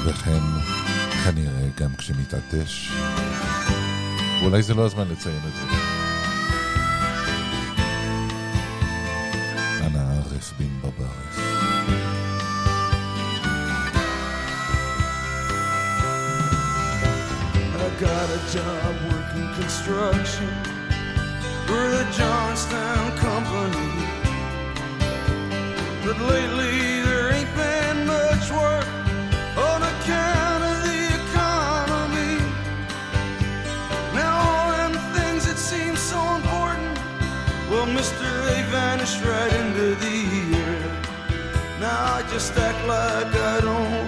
וכן, 0.06 0.44
כנראה 1.24 1.68
גם 1.78 1.96
כשמתעטש. 1.96 2.92
ואולי 4.42 4.64
זה 4.64 4.74
לא 4.74 4.86
הזמן 4.86 5.08
לציין 5.08 5.42
את 5.48 5.56
זה. 5.56 5.97
Job 18.52 18.96
working 19.12 19.54
construction 19.56 20.48
for 21.66 21.84
the 21.90 22.08
Johnstown 22.16 23.12
Company. 23.18 23.92
But 26.06 26.18
lately 26.22 27.02
there 27.02 27.34
ain't 27.34 27.54
been 27.56 28.08
much 28.08 28.50
work 28.50 28.88
on 29.58 29.84
account 29.84 30.64
of 30.64 30.78
the 30.88 31.02
economy. 31.24 32.38
Now 34.16 34.34
all 34.48 34.72
them 34.78 34.94
things 35.14 35.46
that 35.46 35.58
seem 35.58 35.98
so 35.98 36.18
important, 36.36 36.98
well, 37.70 37.86
Mister, 37.86 38.30
they 38.46 38.62
vanished 38.72 39.26
right 39.26 39.54
into 39.62 39.96
the 39.96 40.56
air. 40.56 41.82
Now 41.82 42.16
I 42.16 42.22
just 42.32 42.58
act 42.58 42.88
like 42.88 43.36
I 43.36 43.60
don't 43.60 44.08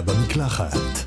במקלחת. 0.00 1.05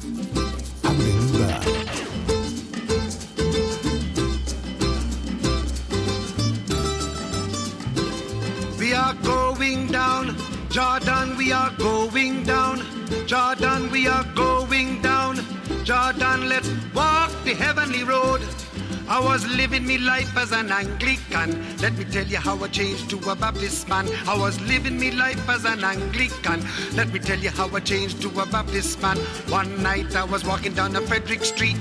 I 19.19 19.21
was 19.21 19.45
living 19.47 19.85
me 19.85 19.97
life 19.97 20.37
as 20.37 20.53
an 20.53 20.71
Anglican. 20.71 21.49
Let 21.79 21.93
me 21.97 22.05
tell 22.05 22.25
you 22.25 22.37
how 22.37 22.55
I 22.63 22.69
changed 22.69 23.09
to 23.09 23.17
a 23.29 23.35
Baptist 23.35 23.89
man. 23.89 24.07
I 24.25 24.37
was 24.37 24.61
living 24.61 24.97
me 24.97 25.11
life 25.11 25.49
as 25.49 25.65
an 25.65 25.83
Anglican. 25.83 26.63
Let 26.95 27.11
me 27.11 27.19
tell 27.19 27.37
you 27.37 27.49
how 27.49 27.67
I 27.75 27.81
changed 27.81 28.21
to 28.21 28.29
a 28.39 28.45
Baptist 28.45 29.01
man. 29.01 29.17
One 29.49 29.83
night 29.83 30.15
I 30.15 30.23
was 30.23 30.45
walking 30.45 30.73
down 30.73 30.95
a 30.95 31.01
Frederick 31.01 31.43
Street. 31.43 31.75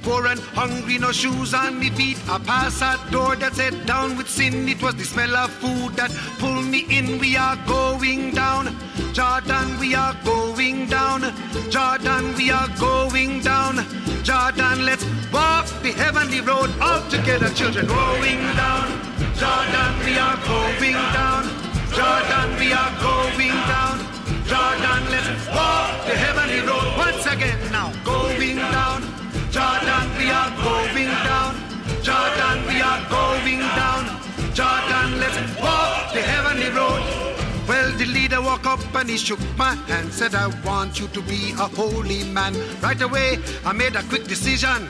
Poor 0.00 0.26
and 0.28 0.40
hungry, 0.40 0.96
no 0.96 1.12
shoes 1.12 1.52
on 1.52 1.78
me 1.78 1.90
feet. 1.90 2.18
I 2.26 2.38
passed 2.38 2.80
a 2.80 2.98
door 3.12 3.36
that 3.36 3.54
said 3.54 3.84
down 3.84 4.16
with 4.16 4.30
sin. 4.30 4.66
It 4.66 4.82
was 4.82 4.94
the 4.94 5.04
smell 5.04 5.36
of 5.36 5.50
food 5.50 5.92
that 5.96 6.10
pulled 6.38 6.64
me 6.64 6.86
in. 6.88 7.18
We 7.18 7.36
are 7.36 7.56
going 7.66 8.32
down. 8.32 8.74
Jordan, 9.12 9.78
we 9.78 9.94
are 9.94 10.16
going 10.24 10.86
down. 10.86 11.34
Jordan, 11.68 12.34
we 12.36 12.50
are 12.50 12.68
going 12.78 13.42
down. 13.42 13.84
Jordan, 14.22 14.86
let's 14.86 15.04
walk 15.32 15.66
the 15.82 15.92
heavenly 15.92 16.40
road 16.40 16.70
all 16.80 17.02
together, 17.08 17.48
children. 17.50 17.86
Going 17.86 18.42
down. 18.56 18.88
Jordan, 19.38 19.92
we 20.04 20.18
are 20.18 20.38
going 20.46 21.00
down. 21.14 21.44
Jordan, 21.94 22.48
we 22.58 22.72
are 22.72 22.94
going 23.00 23.58
down. 23.72 23.96
Jordan, 24.50 25.02
let's 25.12 25.30
walk 25.48 26.06
the 26.06 26.16
heavenly 26.16 26.60
road 26.66 26.88
once 26.96 27.26
again 27.26 27.60
now. 27.70 27.92
Going 28.04 28.56
down. 28.56 29.02
Jordan, 29.50 30.06
we 30.18 30.30
are 30.30 30.50
going 30.62 31.12
down. 31.28 31.54
Jordan, 32.02 32.56
we 32.66 32.80
are 32.80 33.02
going 33.08 33.60
down. 33.78 34.02
Jordan, 34.54 35.20
let's 35.20 35.38
walk 35.60 36.12
the 36.12 36.22
heavenly 36.22 36.70
road. 36.70 37.02
Well, 37.68 37.92
the 37.98 38.06
leader 38.06 38.40
walked 38.40 38.66
up 38.66 38.80
and 38.94 39.10
he 39.10 39.18
shook 39.18 39.40
my 39.58 39.74
hand, 39.74 40.10
said, 40.10 40.34
I 40.34 40.46
want 40.64 40.98
you 40.98 41.06
to 41.08 41.20
be 41.22 41.52
a 41.52 41.68
holy 41.68 42.24
man. 42.24 42.54
Right 42.80 43.00
away, 43.02 43.38
I 43.64 43.72
made 43.72 43.94
a 43.94 44.02
quick 44.04 44.24
decision. 44.24 44.88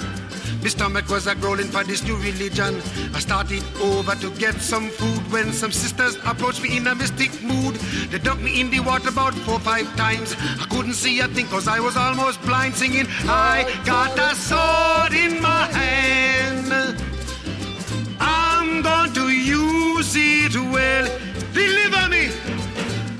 My 0.63 0.69
stomach 0.69 1.09
was 1.09 1.27
a 1.27 1.35
growling 1.35 1.69
for 1.69 1.85
this 1.85 2.03
new 2.03 2.17
religion. 2.17 2.83
I 3.15 3.21
started 3.21 3.63
over 3.81 4.15
to 4.17 4.31
get 4.39 4.55
some 4.57 4.89
food 4.89 5.33
when 5.33 5.53
some 5.53 5.73
sisters 5.73 6.17
approached 6.27 6.63
me 6.63 6.77
in 6.77 6.87
a 6.87 6.95
mystic 6.95 7.31
mood. 7.43 7.77
They 8.11 8.19
dunked 8.19 8.43
me 8.43 8.61
in 8.61 8.71
the 8.71 8.81
water 8.81 9.09
about 9.09 9.35
four 9.35 9.61
five 9.61 9.87
times. 9.97 10.35
I 10.61 10.67
couldn't 10.69 10.95
see 10.95 11.21
a 11.21 11.29
thing 11.29 11.47
cause 11.47 11.69
I 11.69 11.81
was 11.81 11.97
almost 11.97 12.43
blind 12.43 12.75
singing. 12.75 13.07
I 13.29 13.65
got 13.85 14.19
a 14.19 14.35
sword 14.35 15.13
in 15.13 15.41
my 15.41 15.67
hand. 15.67 16.99
I'm 18.21 18.83
going 18.83 19.13
to 19.15 19.29
use 19.29 20.13
it 20.17 20.55
well. 20.57 21.07
Deliver 21.55 22.09
me. 22.09 22.31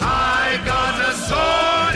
I 0.01 0.61
got 0.67 1.09
a 1.09 1.13
sword 1.29 1.88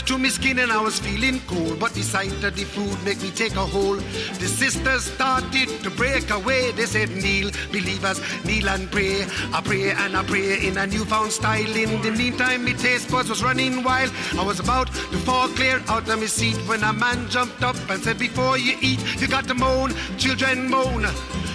to 0.00 0.16
my 0.16 0.28
skin 0.28 0.58
and 0.60 0.72
I 0.72 0.80
was 0.80 0.98
feeling 0.98 1.40
cold, 1.46 1.78
but 1.78 1.92
the 1.92 2.02
sight 2.02 2.32
of 2.42 2.56
the 2.56 2.64
food 2.64 2.96
make 3.04 3.20
me 3.20 3.30
take 3.30 3.56
a 3.56 3.66
hold. 3.66 3.98
The 4.40 4.48
sisters 4.48 5.04
started 5.04 5.68
to 5.82 5.90
break 5.90 6.30
away. 6.30 6.72
They 6.72 6.86
said, 6.86 7.10
Kneel, 7.10 7.50
believers, 7.70 8.20
kneel 8.44 8.68
and 8.70 8.90
pray. 8.90 9.26
I 9.52 9.60
pray 9.62 9.90
and 9.90 10.16
I 10.16 10.24
pray 10.24 10.66
in 10.66 10.78
a 10.78 10.86
newfound 10.86 11.32
style. 11.32 11.76
In 11.76 12.00
the 12.00 12.10
meantime, 12.10 12.64
my 12.64 12.72
taste 12.72 13.10
buds 13.10 13.28
was 13.28 13.42
running 13.42 13.82
wild. 13.82 14.10
I 14.38 14.44
was 14.44 14.60
about 14.60 14.86
to 14.86 15.18
fall 15.18 15.48
clear 15.48 15.82
out 15.88 16.08
of 16.08 16.18
my 16.18 16.26
seat 16.26 16.56
when 16.68 16.82
a 16.82 16.92
man 16.92 17.28
jumped 17.28 17.62
up 17.62 17.76
and 17.90 18.02
said, 18.02 18.18
Before 18.18 18.56
you 18.56 18.78
eat, 18.80 19.00
you 19.20 19.28
got 19.28 19.46
to 19.48 19.54
moan, 19.54 19.92
children 20.16 20.70
moan. 20.70 21.04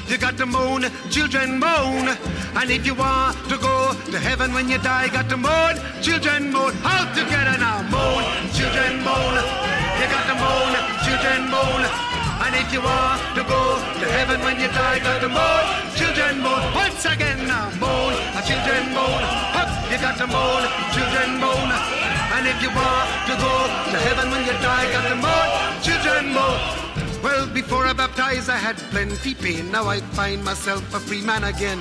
You 0.08 0.18
got 0.18 0.38
to 0.38 0.46
moan, 0.46 0.86
children 1.10 1.60
moan. 1.60 2.08
And 2.56 2.72
if 2.72 2.86
you 2.88 2.96
want 2.96 3.36
to 3.50 3.58
go 3.58 3.92
to 4.08 4.18
heaven 4.18 4.54
when 4.54 4.70
you 4.70 4.78
die, 4.80 5.10
got 5.10 5.28
to 5.30 5.36
moan, 5.36 5.76
children 6.02 6.50
moan. 6.50 6.72
All 6.88 7.06
together 7.12 7.60
now, 7.60 7.84
moan, 7.92 8.24
children 8.56 9.04
moan. 9.04 9.36
You 10.00 10.08
got 10.08 10.26
to 10.32 10.36
moan, 10.40 10.72
children 11.04 11.52
moan. 11.52 11.84
And 12.40 12.56
if 12.56 12.72
you 12.72 12.80
want 12.80 13.20
to 13.36 13.44
go 13.44 13.62
to 14.00 14.06
heaven 14.16 14.40
when 14.48 14.56
you 14.64 14.72
die, 14.72 15.00
got 15.04 15.20
to 15.20 15.28
moan, 15.28 15.64
children 16.00 16.40
moan. 16.40 16.64
Once 16.74 17.04
again 17.04 17.44
now, 17.44 17.68
moan, 17.76 18.16
children 18.48 18.96
moan. 18.96 19.22
Up, 19.60 19.70
you 19.92 20.00
got 20.00 20.16
to 20.24 20.28
moan, 20.28 20.64
children 20.96 21.36
moan. 21.36 21.68
And 22.32 22.48
if 22.48 22.64
you 22.64 22.72
want 22.72 23.08
to 23.28 23.36
go 23.36 23.54
to 23.92 23.98
heaven 24.08 24.32
when 24.32 24.48
you 24.48 24.56
die, 24.64 24.88
got 24.88 25.04
to 25.12 25.16
moan, 25.20 25.48
children 25.84 26.32
moan. 26.32 26.87
Well, 27.24 27.48
before 27.48 27.86
I 27.86 27.94
baptized, 27.94 28.50
I 28.50 28.58
had 28.58 28.78
plenty 28.92 29.34
pain. 29.34 29.72
Now 29.72 29.88
I 29.88 30.00
find 30.00 30.44
myself 30.44 30.82
a 30.94 31.00
free 31.00 31.22
man 31.22 31.44
again. 31.44 31.80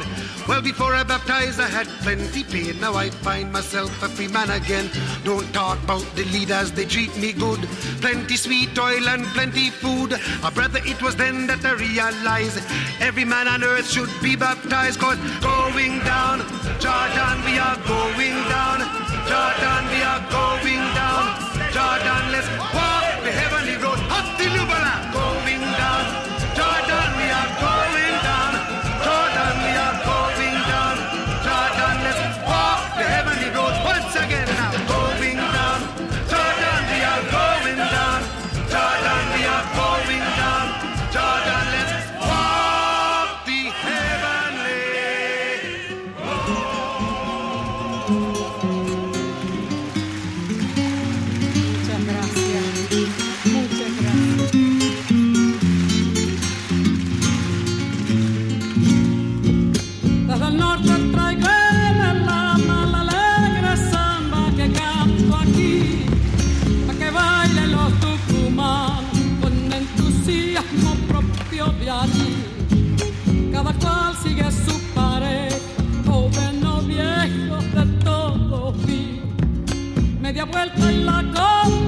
Well, 0.48 0.62
before 0.62 0.94
I 0.94 1.02
baptized, 1.02 1.60
I 1.60 1.68
had 1.68 1.86
plenty 2.04 2.42
pain. 2.44 2.80
Now 2.80 2.94
I 2.94 3.10
find 3.10 3.52
myself 3.52 3.90
a 4.02 4.08
free 4.08 4.28
man 4.28 4.50
again. 4.50 4.90
Don't 5.24 5.46
talk 5.52 5.82
about 5.84 6.04
the 6.14 6.24
leaders, 6.24 6.72
they 6.72 6.86
treat 6.86 7.14
me 7.18 7.32
good. 7.32 7.60
Plenty 8.00 8.36
sweet 8.36 8.78
oil 8.78 9.08
and 9.08 9.24
plenty 9.36 9.70
food. 9.70 10.12
A 10.42 10.50
brother, 10.50 10.80
it 10.84 11.02
was 11.02 11.16
then 11.16 11.46
that 11.48 11.64
I 11.64 11.72
realized 11.72 12.62
every 13.00 13.24
man 13.24 13.46
on 13.46 13.62
earth 13.62 13.90
should 13.90 14.10
be 14.22 14.36
baptized. 14.36 14.98
Cause 15.00 15.18
going 15.40 15.98
down, 16.00 16.40
Jordan, 16.80 17.36
we 17.44 17.58
are 17.58 17.78
going 17.86 18.38
down. 18.48 18.80
Jordan, 19.28 19.82
we 19.92 20.00
are 20.02 20.24
going 20.30 20.84
down. 20.96 21.24
Jordan, 21.74 22.32
let's 22.32 22.48
walk 22.74 22.96
vuelto 80.50 80.88
en 80.88 81.06
la 81.06 81.22
copa. 81.34 81.85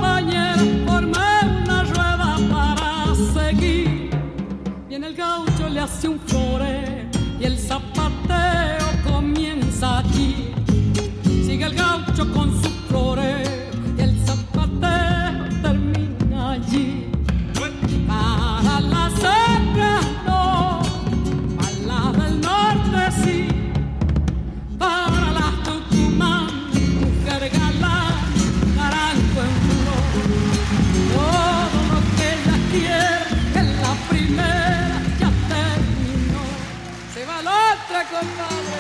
va 37.30 37.38
la 37.48 37.56
otra, 37.72 38.02
compadre. 38.12 38.80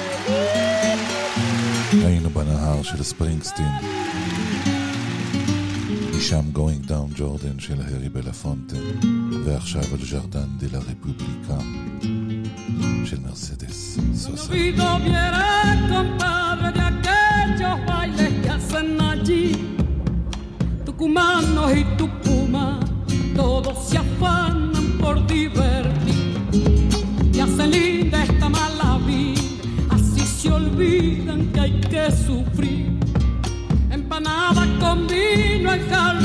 היינו 2.05 2.29
בנהר 2.29 2.83
של 2.83 3.03
ספרינגסטין. 3.03 3.71
משם 6.17 6.43
Going 6.55 6.89
Down 6.89 7.19
Jordan 7.19 7.59
של 7.59 7.81
הארי 7.81 8.09
בלפונטה. 8.09 8.75
ועכשיו 9.45 9.83
על 9.91 10.05
ז'רדן 10.05 10.47
דה 10.57 10.67
לה 10.71 10.79
רפובליקה 10.79 11.57
של 13.05 13.19
מרסדס 13.19 13.97
No 13.97 14.15
סוסה. 14.15 14.53
Call 35.88 36.17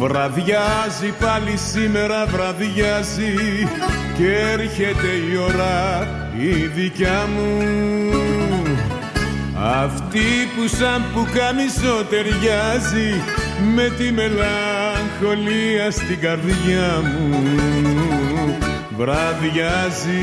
Βραδιάζει 0.00 1.14
πάλι 1.20 1.56
σήμερα 1.56 2.26
βραδιάζει 2.26 3.34
και 4.16 4.36
έρχεται 4.52 5.06
η 5.32 5.36
ώρα 5.36 6.08
η 6.38 6.66
δικιά 6.66 7.28
μου. 7.34 7.62
Αυτή 9.54 10.28
που 10.56 10.68
σαν 10.68 11.04
που 11.14 11.26
καμισό 11.32 12.04
ταιριάζει 12.10 13.22
με 13.74 13.88
τη 13.98 14.12
μελαγχολία 14.12 15.90
στην 15.90 16.20
καρδιά 16.20 17.02
μου. 17.02 17.46
Βραδιάζει. 18.96 20.20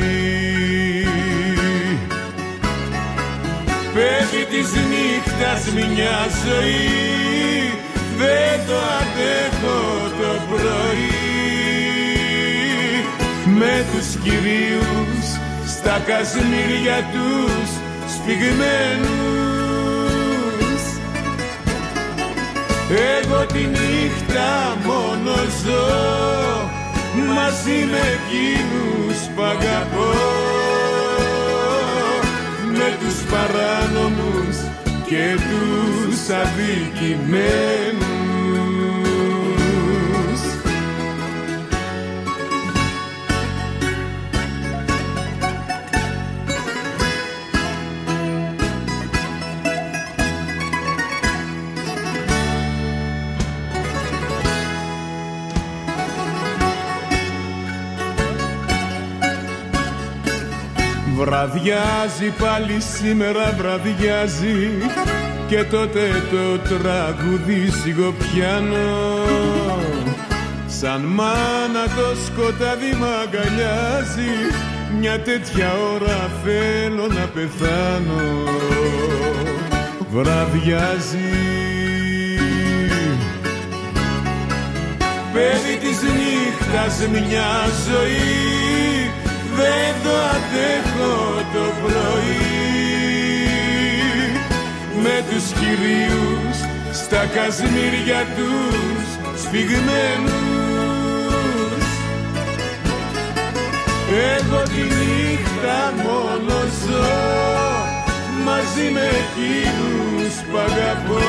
Πέφτει 3.94 4.44
της 4.50 4.72
νύχτας 4.72 5.72
μια 5.72 6.26
ζωή 6.44 7.57
δεν 8.18 8.56
το 8.66 8.78
αντέχω 9.00 9.80
το 10.20 10.30
πρωί. 10.48 11.28
Με 13.58 13.84
τους 13.92 14.08
κυρίους 14.22 15.26
στα 15.66 16.02
κασμίρια 16.06 16.98
τους 17.12 17.68
σφιγμένους. 18.14 19.38
Εγώ 23.16 23.46
τη 23.46 23.58
νύχτα 23.58 24.76
μόνο 24.86 25.34
ζω 25.62 25.88
μαζί 27.34 27.78
με 27.90 28.02
εκείνους 28.16 29.18
που 29.34 29.42
αγαπώ. 29.42 30.12
Με 32.72 32.88
τους 33.00 33.18
παράνομους 33.30 34.56
και 35.08 35.36
τους 35.48 36.18
αδικημένους 36.42 38.07
Βραδιάζει 61.38 62.30
πάλι 62.38 62.80
σήμερα 62.80 63.54
βραδιάζει. 63.58 64.70
Και 65.48 65.64
τότε 65.64 66.00
το 66.30 66.58
τραγούδι 66.58 67.70
σιγοπιάνω. 67.82 69.18
Σαν 70.66 71.00
μάνα 71.00 71.84
το 71.96 72.16
σκοτάδι 72.26 72.92
μ' 72.98 73.04
αγκαλιάζει. 73.04 74.32
Μια 75.00 75.20
τέτοια 75.20 75.72
ώρα 75.94 76.30
θέλω 76.44 77.06
να 77.06 77.26
πεθάνω. 77.34 78.22
Βραδιάζει. 80.10 81.32
Παιδί 85.32 85.76
της 85.80 86.02
νύχτας 86.02 87.08
μια 87.08 87.50
ζωή 87.88 88.87
δεν 89.58 89.92
το 90.04 90.14
αντέχω 90.34 91.16
το 91.54 91.64
πρωί. 91.82 92.48
Με 95.02 95.16
τους 95.28 95.46
κυρίους 95.58 96.56
στα 96.92 97.22
κασμίρια 97.34 98.20
τους 98.36 99.06
σφιγμένους 99.42 100.58
εγώ 104.10 104.62
τη 104.62 104.82
νύχτα 104.82 105.92
μόνο 106.02 106.56
ζω 106.80 107.10
μαζί 108.44 108.86
με 108.92 109.00
εκείνους 109.00 110.34
που 110.50 110.56
αγαπώ. 110.58 111.26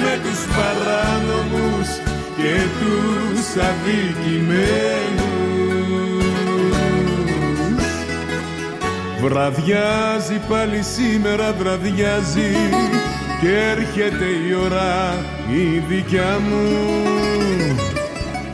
Με 0.00 0.18
τους 0.22 0.40
παράνομους 0.56 1.88
και 2.36 2.52
τους 2.78 3.46
αδικημένους 3.68 5.57
Βραδιάζει 9.20 10.40
πάλι 10.48 10.82
σήμερα 10.82 11.52
βραδιάζει 11.52 12.52
και 13.40 13.58
έρχεται 13.70 14.24
η 14.24 14.54
ώρα 14.64 15.24
η 15.50 15.78
δικιά 15.78 16.38
μου. 16.38 16.66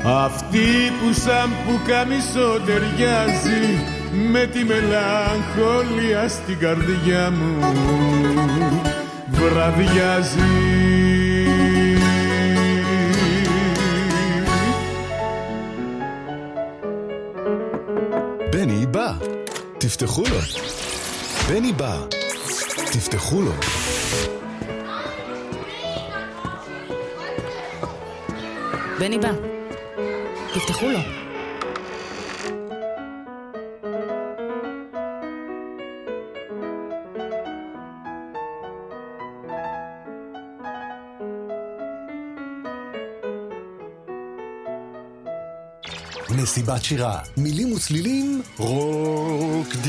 Αυτή 0.04 0.92
που 1.00 1.12
σαν 1.12 1.50
που 1.66 1.80
καμισό 1.86 2.60
ταιριάζει 2.66 3.84
με 4.32 4.46
τη 4.46 4.64
μελαγχολία 4.64 6.28
στην 6.28 6.58
καρδιά 6.58 7.30
μου. 7.30 7.58
Βραδιάζει 9.26 10.93
תפתחו 19.96 20.22
לו. 20.30 20.38
בני 21.48 21.72
בא. 21.72 22.00
תפתחו 22.92 23.42
לו. 23.42 23.52
בני 28.98 29.18
בא. 29.18 29.30
תפתחו 30.54 30.86
לו. 30.88 31.23
מסיבת 46.54 46.84
שירה, 46.84 47.18
מילים 47.36 47.72
וצלילים, 47.72 48.42
רוקדים. 48.58 49.84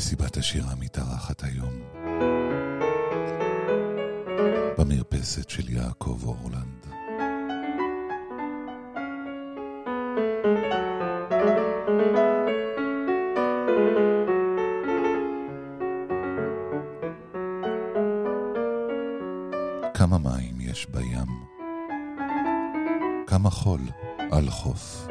מסיבת 0.00 0.36
השירה 0.36 0.74
מתארחת 0.78 1.44
היום 1.44 1.74
במרפסת 4.78 5.50
של 5.50 5.70
יעקב 5.70 6.20
אורלנד. 6.24 6.86
כמה 19.94 20.18
מים 20.18 20.60
יש 20.60 20.86
בים? 20.90 21.28
כמה 23.26 23.50
חול 23.50 23.80
על 24.30 24.50
חוף? 24.50 25.06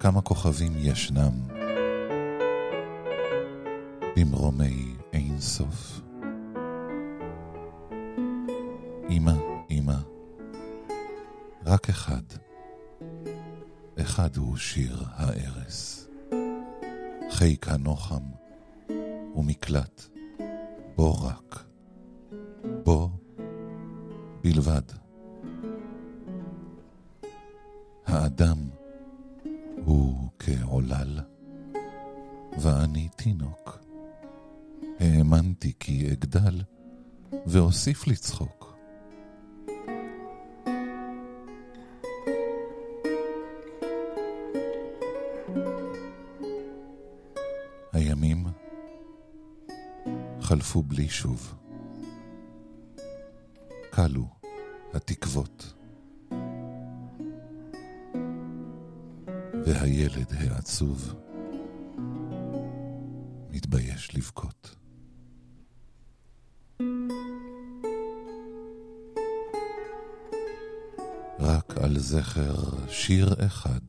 כמה 0.00 0.20
כוכבים 0.20 0.72
ישנם 0.76 1.53
במרומי 4.16 4.94
אין 5.12 5.40
סוף? 5.40 6.00
אמא, 9.10 9.32
אמא, 9.70 9.96
רק 11.66 11.88
אחד, 11.88 12.22
אחד 14.00 14.36
הוא 14.36 14.56
שיר 14.56 15.04
הארס. 15.10 16.08
חיק 17.30 17.68
הנוחם 17.68 18.22
ומקלט, 19.36 20.02
בו 20.96 21.22
רק, 21.22 21.64
בו 22.84 23.10
בלבד. 24.42 24.82
האדם 28.06 28.58
הוא 29.84 30.28
כעולל, 30.38 31.20
ואני 32.58 33.08
תינוק. 33.16 33.63
ואוסיף 37.74 38.06
לצחוק. 38.06 38.76
הימים 47.92 48.44
חלפו 50.40 50.82
בלי 50.82 51.08
שוב. 51.08 51.54
כלו 53.90 54.26
התקוות. 54.92 55.74
והילד 59.66 60.32
העצוב 60.40 61.14
שיר 73.06 73.28
אחד 73.46 73.80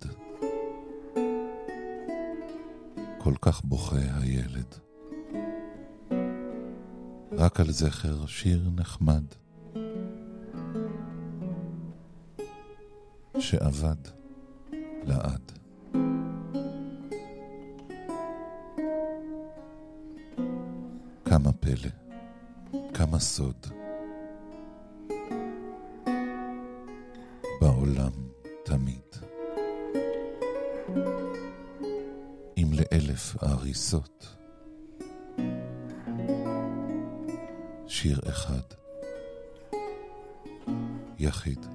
כל 3.17 3.33
כך 3.41 3.61
בוכה 3.63 3.95
הילד. 4.21 4.75
רק 7.31 7.59
על 7.59 7.71
זכר 7.71 8.25
שיר 8.25 8.69
נחמד 8.75 9.23
שאבד 13.39 13.95
לעד. 15.03 15.51
כמה 21.25 21.51
פלא, 21.51 21.91
כמה 22.93 23.19
סוד. 23.19 23.84
ההריסות, 33.41 34.35
שיר 37.87 38.19
אחד, 38.29 38.61
יחיד. 41.19 41.74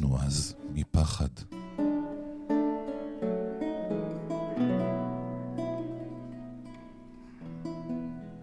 ששרפנו 0.00 0.18
אז 0.18 0.54
מפחד. 0.72 1.28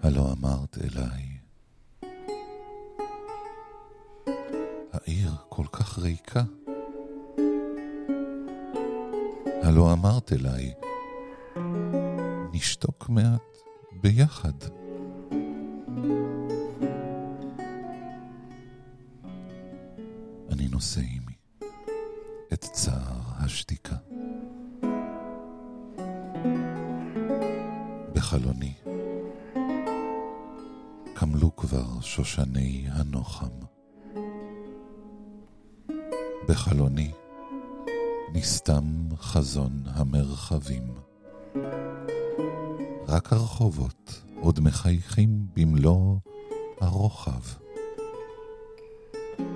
הלא 0.04 0.32
אמרת 0.32 0.78
אליי, 0.78 1.38
העיר 4.94 5.32
כל 5.50 5.66
כך 5.72 6.00
ריקה. 6.00 6.44
הלא 9.64 9.94
אמרת 9.94 10.34
אליי, 10.34 10.74
נשתוק 12.54 13.10
מעט 13.10 13.58
ביחד. 14.02 14.54
אני 20.52 20.68
נושא 20.68 21.02
עימי 21.02 21.27
את 22.58 22.64
צער 22.64 23.22
השתיקה. 23.40 23.96
בחלוני 28.14 28.74
קמלו 31.14 31.56
כבר 31.56 32.02
שושני 32.02 32.86
הנוחם. 32.92 33.50
בחלוני 36.48 37.12
נסתם 38.34 38.84
חזון 39.18 39.84
המרחבים. 39.86 40.94
רק 43.08 43.34
הרחובות 43.34 44.22
עוד 44.42 44.60
מחייכים 44.60 45.48
במלוא 45.54 46.16
הרוחב. 46.82 47.42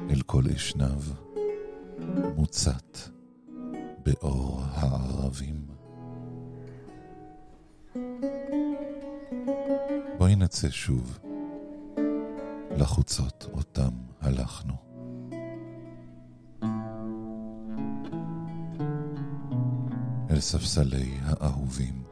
אל 0.10 0.22
כל 0.22 0.43
אשנב 0.56 1.30
מוצת 2.36 2.97
באור 4.05 4.62
הערבים. 4.72 5.66
בואי 10.18 10.36
נצא 10.36 10.70
שוב 10.70 11.20
לחוצות 12.78 13.47
אותם 13.53 13.91
הלכנו. 14.22 14.74
אל 20.30 20.39
ספסלי 20.39 21.18
האהובים 21.24 22.03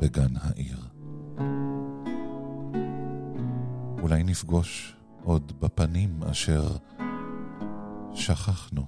בגן 0.00 0.36
העיר. 0.40 0.78
אולי 4.02 4.22
נפגוש 4.22 4.96
עוד 5.22 5.52
בפנים 5.60 6.22
אשר 6.22 6.76
שכחנו. 8.14 8.84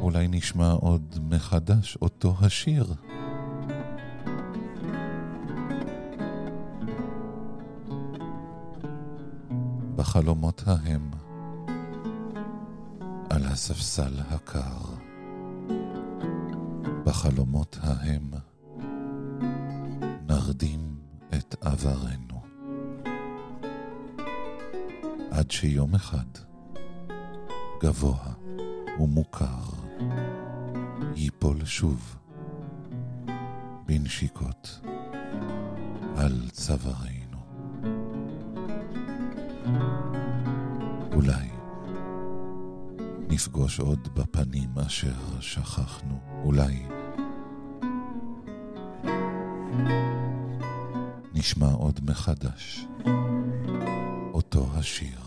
אולי 0.00 0.28
נשמע 0.28 0.70
עוד 0.72 1.18
מחדש 1.30 1.98
אותו 2.02 2.34
השיר. 2.40 2.94
בחלומות 9.96 10.62
ההם, 10.66 11.10
על 13.30 13.44
הספסל 13.44 14.20
הקר. 14.30 14.96
בחלומות 17.04 17.78
ההם, 17.82 18.30
נרדים 20.28 20.96
את 21.34 21.54
עברנו. 21.60 22.35
עד 25.36 25.50
שיום 25.50 25.94
אחד, 25.94 26.26
גבוה 27.80 28.32
ומוכר, 29.00 29.64
ייפול 31.16 31.64
שוב 31.64 32.16
בנשיקות 33.86 34.80
על 36.16 36.48
צווארנו. 36.50 37.38
אולי 41.12 41.48
נפגוש 43.28 43.80
עוד 43.80 44.08
בפנים 44.14 44.78
אשר 44.86 45.40
שכחנו, 45.40 46.18
אולי 46.44 46.86
נשמע 51.34 51.68
עוד 51.72 52.00
מחדש 52.02 52.86
אותו 54.34 54.66
השיר. 54.74 55.25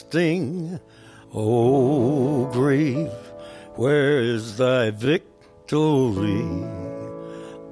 Sting? 0.00 0.80
Oh, 1.32 2.46
o 2.46 2.52
grave, 2.52 3.12
where 3.76 4.18
is 4.18 4.56
thy 4.56 4.90
victory? 4.90 6.44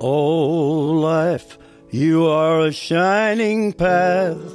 O 0.00 0.92
life, 1.00 1.58
you 1.90 2.26
are 2.26 2.60
a 2.60 2.72
shining 2.72 3.72
path, 3.72 4.52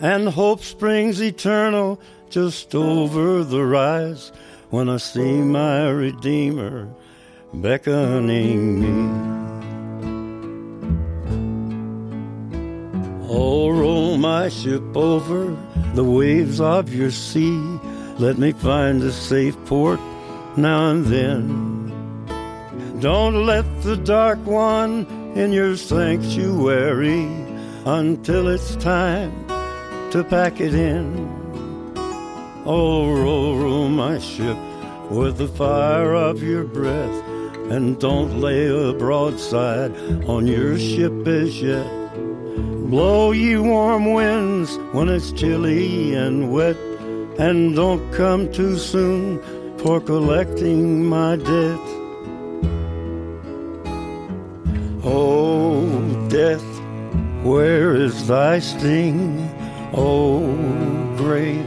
and 0.00 0.28
hope 0.28 0.62
springs 0.62 1.20
eternal 1.20 2.00
just 2.30 2.74
over 2.74 3.44
the 3.44 3.64
rise 3.64 4.32
when 4.70 4.88
I 4.88 4.96
see 4.96 5.40
my 5.42 5.88
Redeemer 5.88 6.88
beckoning 7.52 8.80
me. 8.80 9.53
My 14.24 14.48
ship 14.48 14.96
over 14.96 15.54
the 15.92 16.02
waves 16.02 16.58
of 16.58 16.94
your 16.94 17.10
sea. 17.10 17.60
Let 18.18 18.38
me 18.38 18.52
find 18.52 19.02
a 19.02 19.12
safe 19.12 19.54
port 19.66 20.00
now 20.56 20.88
and 20.88 21.04
then. 21.04 21.36
Don't 23.00 23.44
let 23.44 23.66
the 23.82 23.98
dark 23.98 24.38
one 24.46 25.04
in 25.34 25.52
your 25.52 25.76
sanctuary 25.76 27.24
until 27.84 28.48
it's 28.48 28.76
time 28.76 29.32
to 30.12 30.24
pack 30.24 30.58
it 30.58 30.74
in. 30.74 31.04
Oh, 32.64 33.12
roll, 33.12 33.58
roll 33.58 33.90
my 33.90 34.18
ship 34.20 34.56
with 35.10 35.36
the 35.36 35.48
fire 35.48 36.14
of 36.14 36.42
your 36.42 36.64
breath, 36.64 37.16
and 37.70 38.00
don't 38.00 38.40
lay 38.40 38.68
a 38.68 38.94
broadside 38.94 39.92
on 40.24 40.46
your 40.46 40.78
ship 40.78 41.26
as 41.26 41.60
yet. 41.60 42.03
Blow 42.84 43.32
ye 43.32 43.56
warm 43.56 44.12
winds 44.12 44.76
when 44.92 45.08
it's 45.08 45.32
chilly 45.32 46.14
and 46.14 46.52
wet, 46.52 46.76
and 47.38 47.74
don't 47.74 48.12
come 48.12 48.52
too 48.52 48.76
soon 48.76 49.40
for 49.78 50.02
collecting 50.02 51.06
my 51.06 51.36
debt. 51.36 51.80
Oh, 55.02 55.86
death, 56.28 56.62
where 57.42 57.96
is 57.96 58.28
thy 58.28 58.58
sting? 58.58 59.48
Oh, 59.94 60.44
grave, 61.16 61.64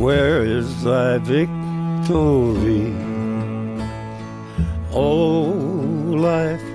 where 0.00 0.42
is 0.44 0.82
thy 0.82 1.18
victory? 1.18 2.92
Oh, 4.92 5.52
life, 6.10 6.69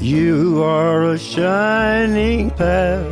you 0.00 0.62
are 0.62 1.12
a 1.12 1.18
shining 1.18 2.50
path, 2.50 3.06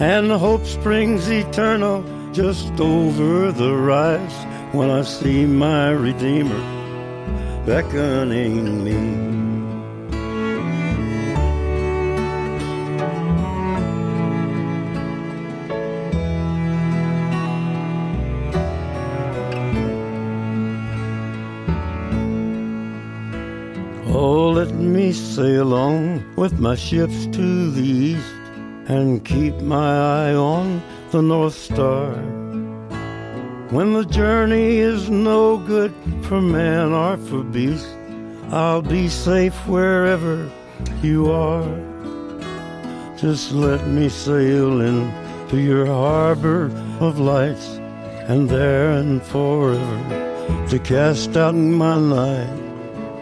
and 0.00 0.30
hope 0.30 0.64
springs 0.64 1.28
eternal 1.28 2.04
just 2.32 2.72
over 2.80 3.50
the 3.50 3.74
rise 3.74 4.46
when 4.74 4.90
I 4.90 5.02
see 5.02 5.46
my 5.46 5.90
Redeemer 5.90 6.60
beckoning 7.64 8.84
me. 8.84 9.49
Let 24.60 24.74
me 24.74 25.10
sail 25.10 25.72
on 25.72 26.22
with 26.36 26.60
my 26.60 26.74
ships 26.74 27.24
to 27.32 27.70
the 27.70 27.90
east 28.10 28.34
and 28.88 29.24
keep 29.24 29.54
my 29.62 29.90
eye 30.28 30.34
on 30.34 30.82
the 31.12 31.22
North 31.22 31.54
Star. 31.54 32.12
When 33.70 33.94
the 33.94 34.04
journey 34.04 34.76
is 34.76 35.08
no 35.08 35.56
good 35.56 35.94
for 36.24 36.42
man 36.42 36.92
or 36.92 37.16
for 37.16 37.42
beast, 37.42 37.88
I'll 38.50 38.82
be 38.82 39.08
safe 39.08 39.56
wherever 39.66 40.36
you 41.02 41.32
are. 41.32 41.72
Just 43.16 43.52
let 43.52 43.86
me 43.86 44.10
sail 44.10 44.82
into 44.82 45.58
your 45.58 45.86
harbor 45.86 46.66
of 47.00 47.18
lights, 47.18 47.68
and 48.28 48.50
there 48.50 48.90
and 48.90 49.22
forever 49.22 50.66
to 50.68 50.78
cast 50.80 51.34
out 51.34 51.54
my 51.54 51.94
line. 51.94 52.69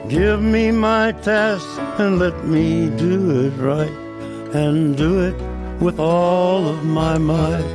Give 0.09 0.41
me 0.41 0.71
my 0.71 1.13
task 1.13 1.69
and 1.99 2.19
let 2.19 2.45
me 2.45 2.89
do 2.97 3.47
it 3.47 3.53
right, 3.61 3.93
and 4.55 4.97
do 4.97 5.21
it 5.21 5.37
with 5.83 6.01
all 6.01 6.67
of 6.67 6.83
my 6.83 7.19
might. 7.19 7.75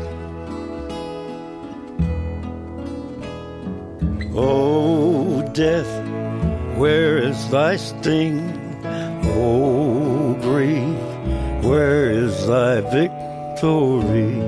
Oh, 4.36 5.48
death, 5.54 5.88
where 6.76 7.20
is 7.20 7.38
thy 7.50 7.76
sting? 7.76 8.42
Oh, 9.26 10.34
grief, 10.42 11.64
where 11.64 12.10
is 12.10 12.48
thy 12.48 12.82
victory? 12.82 14.42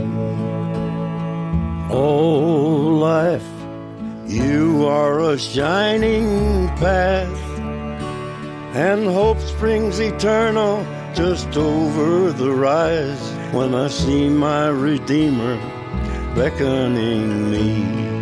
Oh, 1.92 2.98
life, 3.00 3.46
you 4.26 4.88
are 4.88 5.20
a 5.20 5.38
shining 5.38 6.68
path, 6.80 7.25
and 8.76 9.06
hope 9.06 9.40
springs 9.40 10.00
eternal 10.00 10.86
just 11.14 11.56
over 11.56 12.34
the 12.34 12.52
rise 12.52 13.32
when 13.54 13.74
I 13.74 13.88
see 13.88 14.28
my 14.28 14.68
Redeemer 14.68 15.56
beckoning 16.36 17.50
me. 17.50 18.14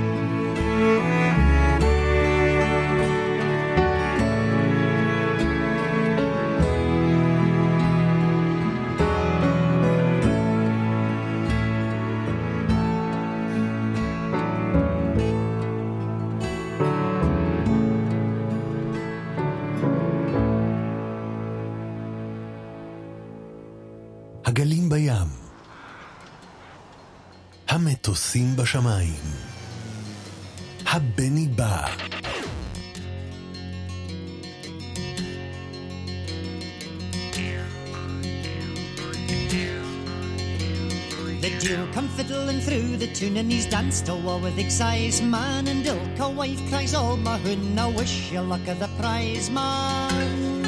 And 43.31 43.51
he's 43.51 43.65
danced 43.65 44.09
a 44.09 44.15
war 44.15 44.39
with 44.39 44.57
excise 44.59 45.21
man. 45.21 45.67
And 45.67 45.85
ilka 45.85 46.29
wife 46.29 46.61
cries 46.69 46.93
all 46.93 47.17
my 47.17 47.37
hoon 47.37 47.77
I 47.79 47.87
wish 47.87 48.31
you 48.31 48.41
luck 48.41 48.67
of 48.67 48.79
the 48.79 48.89
prize 48.99 49.49
man. 49.49 50.61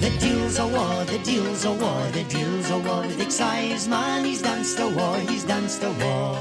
The 0.00 0.10
deal's 0.20 0.58
a 0.58 0.66
war, 0.66 1.04
the 1.04 1.18
deal's 1.24 1.64
a 1.64 1.72
war, 1.72 2.02
the 2.12 2.24
deal's 2.24 2.70
a 2.70 2.78
war 2.78 3.02
with 3.02 3.20
excise 3.20 3.88
man. 3.88 4.24
He's 4.24 4.42
danced 4.42 4.78
a 4.78 4.88
war, 4.88 5.16
he's 5.30 5.44
danced 5.44 5.82
a 5.82 5.92
war. 6.02 6.36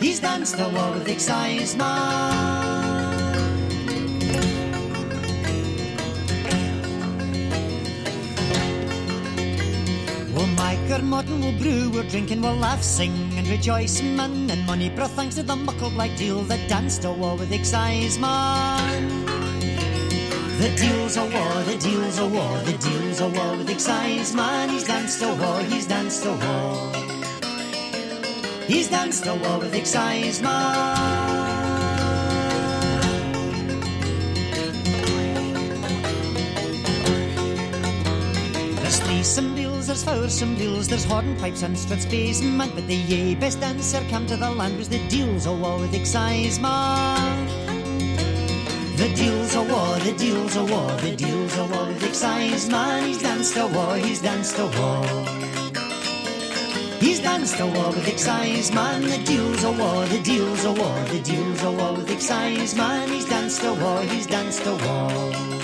He's 0.00 0.20
danced 0.20 0.58
a 0.58 0.68
war 0.68 0.92
with 0.92 1.08
excise 1.08 1.74
man 1.76 2.63
Or 10.94 11.02
Morton 11.02 11.40
will 11.40 11.58
brew, 11.58 11.90
we're 11.90 12.08
drinking, 12.08 12.40
we'll 12.40 12.54
laugh, 12.54 12.80
sing 12.80 13.12
and 13.36 13.48
rejoice, 13.48 14.00
man. 14.00 14.48
And 14.48 14.64
money 14.64 14.90
brought 14.90 15.10
thanks 15.10 15.34
to 15.34 15.42
the 15.42 15.56
muckle 15.56 15.90
black 15.90 16.16
deal 16.16 16.42
that 16.42 16.68
danced 16.68 17.04
a 17.04 17.10
war 17.10 17.36
with 17.36 17.50
excise 17.50 18.16
man. 18.16 19.26
The 20.60 20.72
deal's 20.76 21.16
a 21.16 21.22
war, 21.22 21.54
the 21.64 21.78
deal's 21.78 22.18
a 22.20 22.28
war, 22.28 22.58
the 22.60 22.78
deal's 22.78 23.20
a 23.20 23.28
war 23.28 23.56
with 23.56 23.70
excise 23.70 24.34
man. 24.34 24.68
He's 24.68 24.84
danced 24.84 25.20
a 25.22 25.34
war, 25.34 25.60
he's 25.62 25.86
danced 25.88 26.26
a 26.26 26.32
war. 26.32 26.92
He's 28.68 28.88
danced 28.88 29.26
a 29.26 29.34
war 29.34 29.58
with 29.58 29.74
excise 29.74 30.40
man. 30.42 31.24
There's 39.94 40.02
there's 40.02 40.18
foursome 40.18 40.56
bills, 40.56 40.88
there's 40.88 41.04
hornpipes 41.04 41.62
and 41.62 41.78
struts 41.78 42.04
basement. 42.04 42.74
But 42.74 42.88
the 42.88 42.96
yea 42.96 43.36
best 43.36 43.62
answer 43.62 44.02
come 44.10 44.26
to 44.26 44.36
the 44.36 44.50
land 44.50 44.76
was 44.76 44.88
the 44.88 44.98
deal's 45.06 45.46
a 45.46 45.52
war 45.52 45.78
with 45.78 45.94
excise. 45.94 46.58
The 48.98 49.08
deal's 49.14 49.54
a 49.54 49.62
war, 49.62 49.96
the 50.00 50.12
deal's 50.18 50.56
a 50.56 50.64
war, 50.64 50.90
the 50.96 51.14
deal's 51.14 51.56
a 51.56 51.64
war 51.66 51.86
with 51.86 52.02
excise 52.02 52.68
man. 52.68 53.04
He's 53.06 53.22
danced 53.22 53.56
a 53.56 53.68
war, 53.68 53.96
he's 53.96 54.20
danced 54.20 54.58
a 54.58 54.66
war. 54.66 55.06
He's 56.98 57.20
danced 57.20 57.60
a 57.60 57.66
war 57.66 57.90
with 57.90 58.08
excise 58.08 58.72
man. 58.72 59.02
The 59.02 59.22
deal's 59.22 59.62
a 59.62 59.70
war, 59.70 60.06
the 60.06 60.20
deal's 60.24 60.64
a 60.64 60.72
war, 60.72 61.04
the 61.04 61.20
deal's 61.20 61.62
a 61.62 61.70
war 61.70 61.94
with 61.94 62.10
excise 62.10 62.74
man. 62.74 63.10
He's 63.10 63.26
danced 63.26 63.62
a 63.62 63.72
war, 63.72 64.02
he's 64.02 64.26
danced 64.26 64.66
a 64.66 64.74
war. 64.74 65.54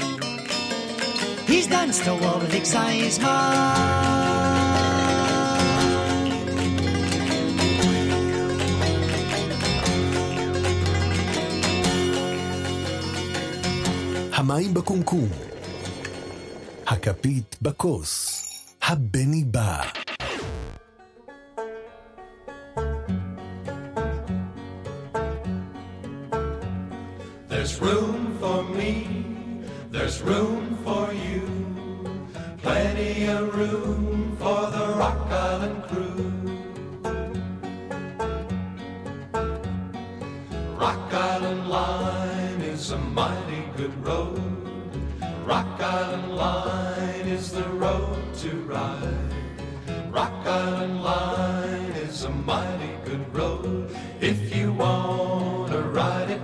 He's 1.48 1.66
danced 1.66 2.06
a 2.06 2.14
war 2.14 2.38
with 2.38 2.54
excise 2.54 3.18
man. 3.18 4.19
המים 14.40 14.74
בקומקום, 14.74 15.28
הכפית 16.86 17.56
בכוס, 17.62 18.42
הבני 18.82 19.44
בא. 19.44 19.82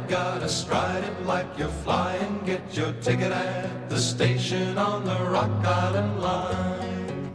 gotta 0.07 0.47
stride 0.49 1.03
it 1.03 1.25
like 1.25 1.47
you're 1.57 1.75
flying. 1.83 2.41
Get 2.45 2.61
your 2.75 2.91
ticket 3.01 3.31
at 3.31 3.89
the 3.89 3.97
station 3.97 4.77
on 4.77 5.05
the 5.05 5.17
Rock 5.29 5.65
Island 5.65 6.21
Line. 6.21 7.31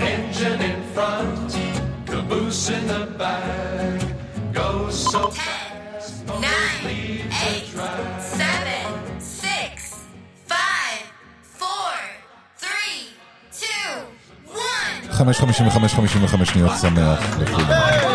Engine 0.00 0.60
in 0.60 0.82
front, 0.94 1.50
caboose 2.06 2.70
in 2.70 2.86
the 2.86 3.06
back, 3.18 4.00
goes 4.52 5.12
so 5.12 5.28
fast, 5.30 6.28
almost 6.28 6.84
leaves 6.84 7.24
the 7.44 7.72
track. 7.72 8.20
seven, 8.20 9.20
six, 9.20 10.04
five, 10.46 11.02
four, 11.42 11.92
three, 12.56 13.14
two, 13.52 13.90
one. 14.46 15.34
5.55-55 15.34 16.44
שניות 16.44 16.70
שמח 16.80 17.38
לכולם. 17.38 18.05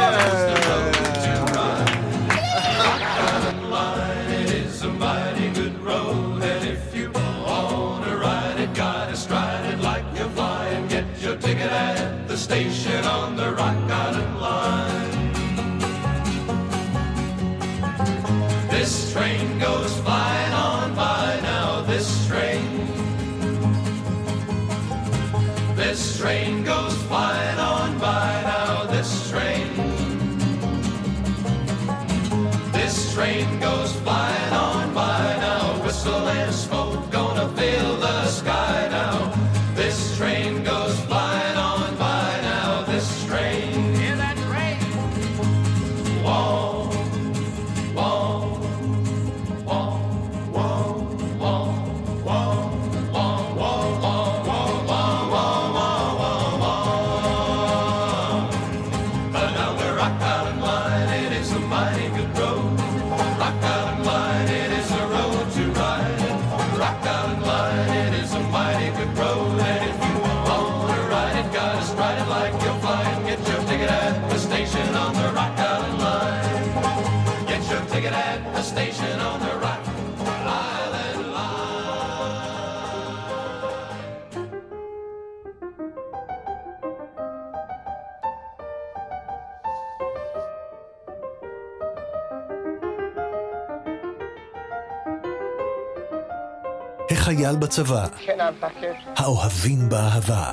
חייל 97.22 97.56
בצבא. 97.56 98.06
כן, 98.26 98.38
כן. 98.80 98.92
האוהבים 99.16 99.88
באהבה. 99.88 100.52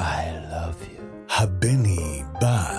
הבני 1.37 2.23
בא. 2.41 2.77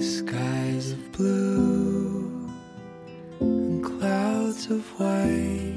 skies 0.00 0.92
of 0.92 1.12
blue 1.12 2.48
and 3.40 3.84
clouds 3.84 4.66
of 4.70 4.82
white, 4.98 5.74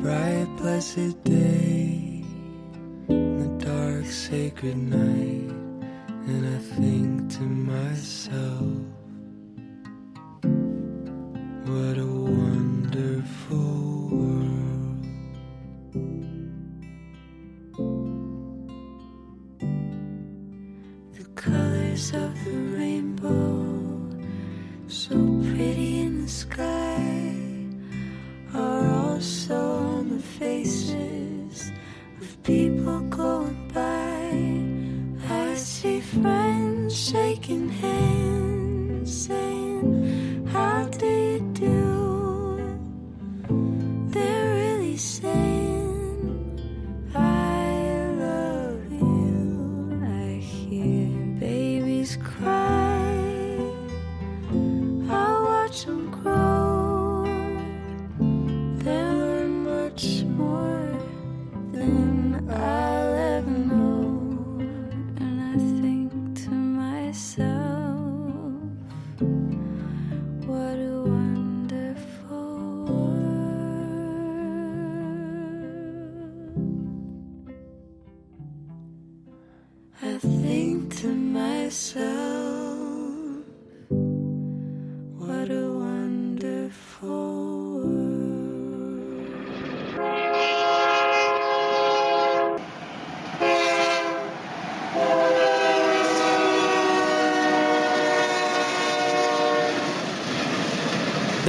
bright, 0.00 0.48
blessed 0.56 1.22
day, 1.24 2.24
and 3.08 3.40
the 3.40 3.64
dark, 3.64 4.06
sacred 4.06 4.76
night. 4.76 5.35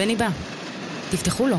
בני 0.07 0.15
בא. 0.15 0.27
תפתחו 1.11 1.47
לו. 1.47 1.57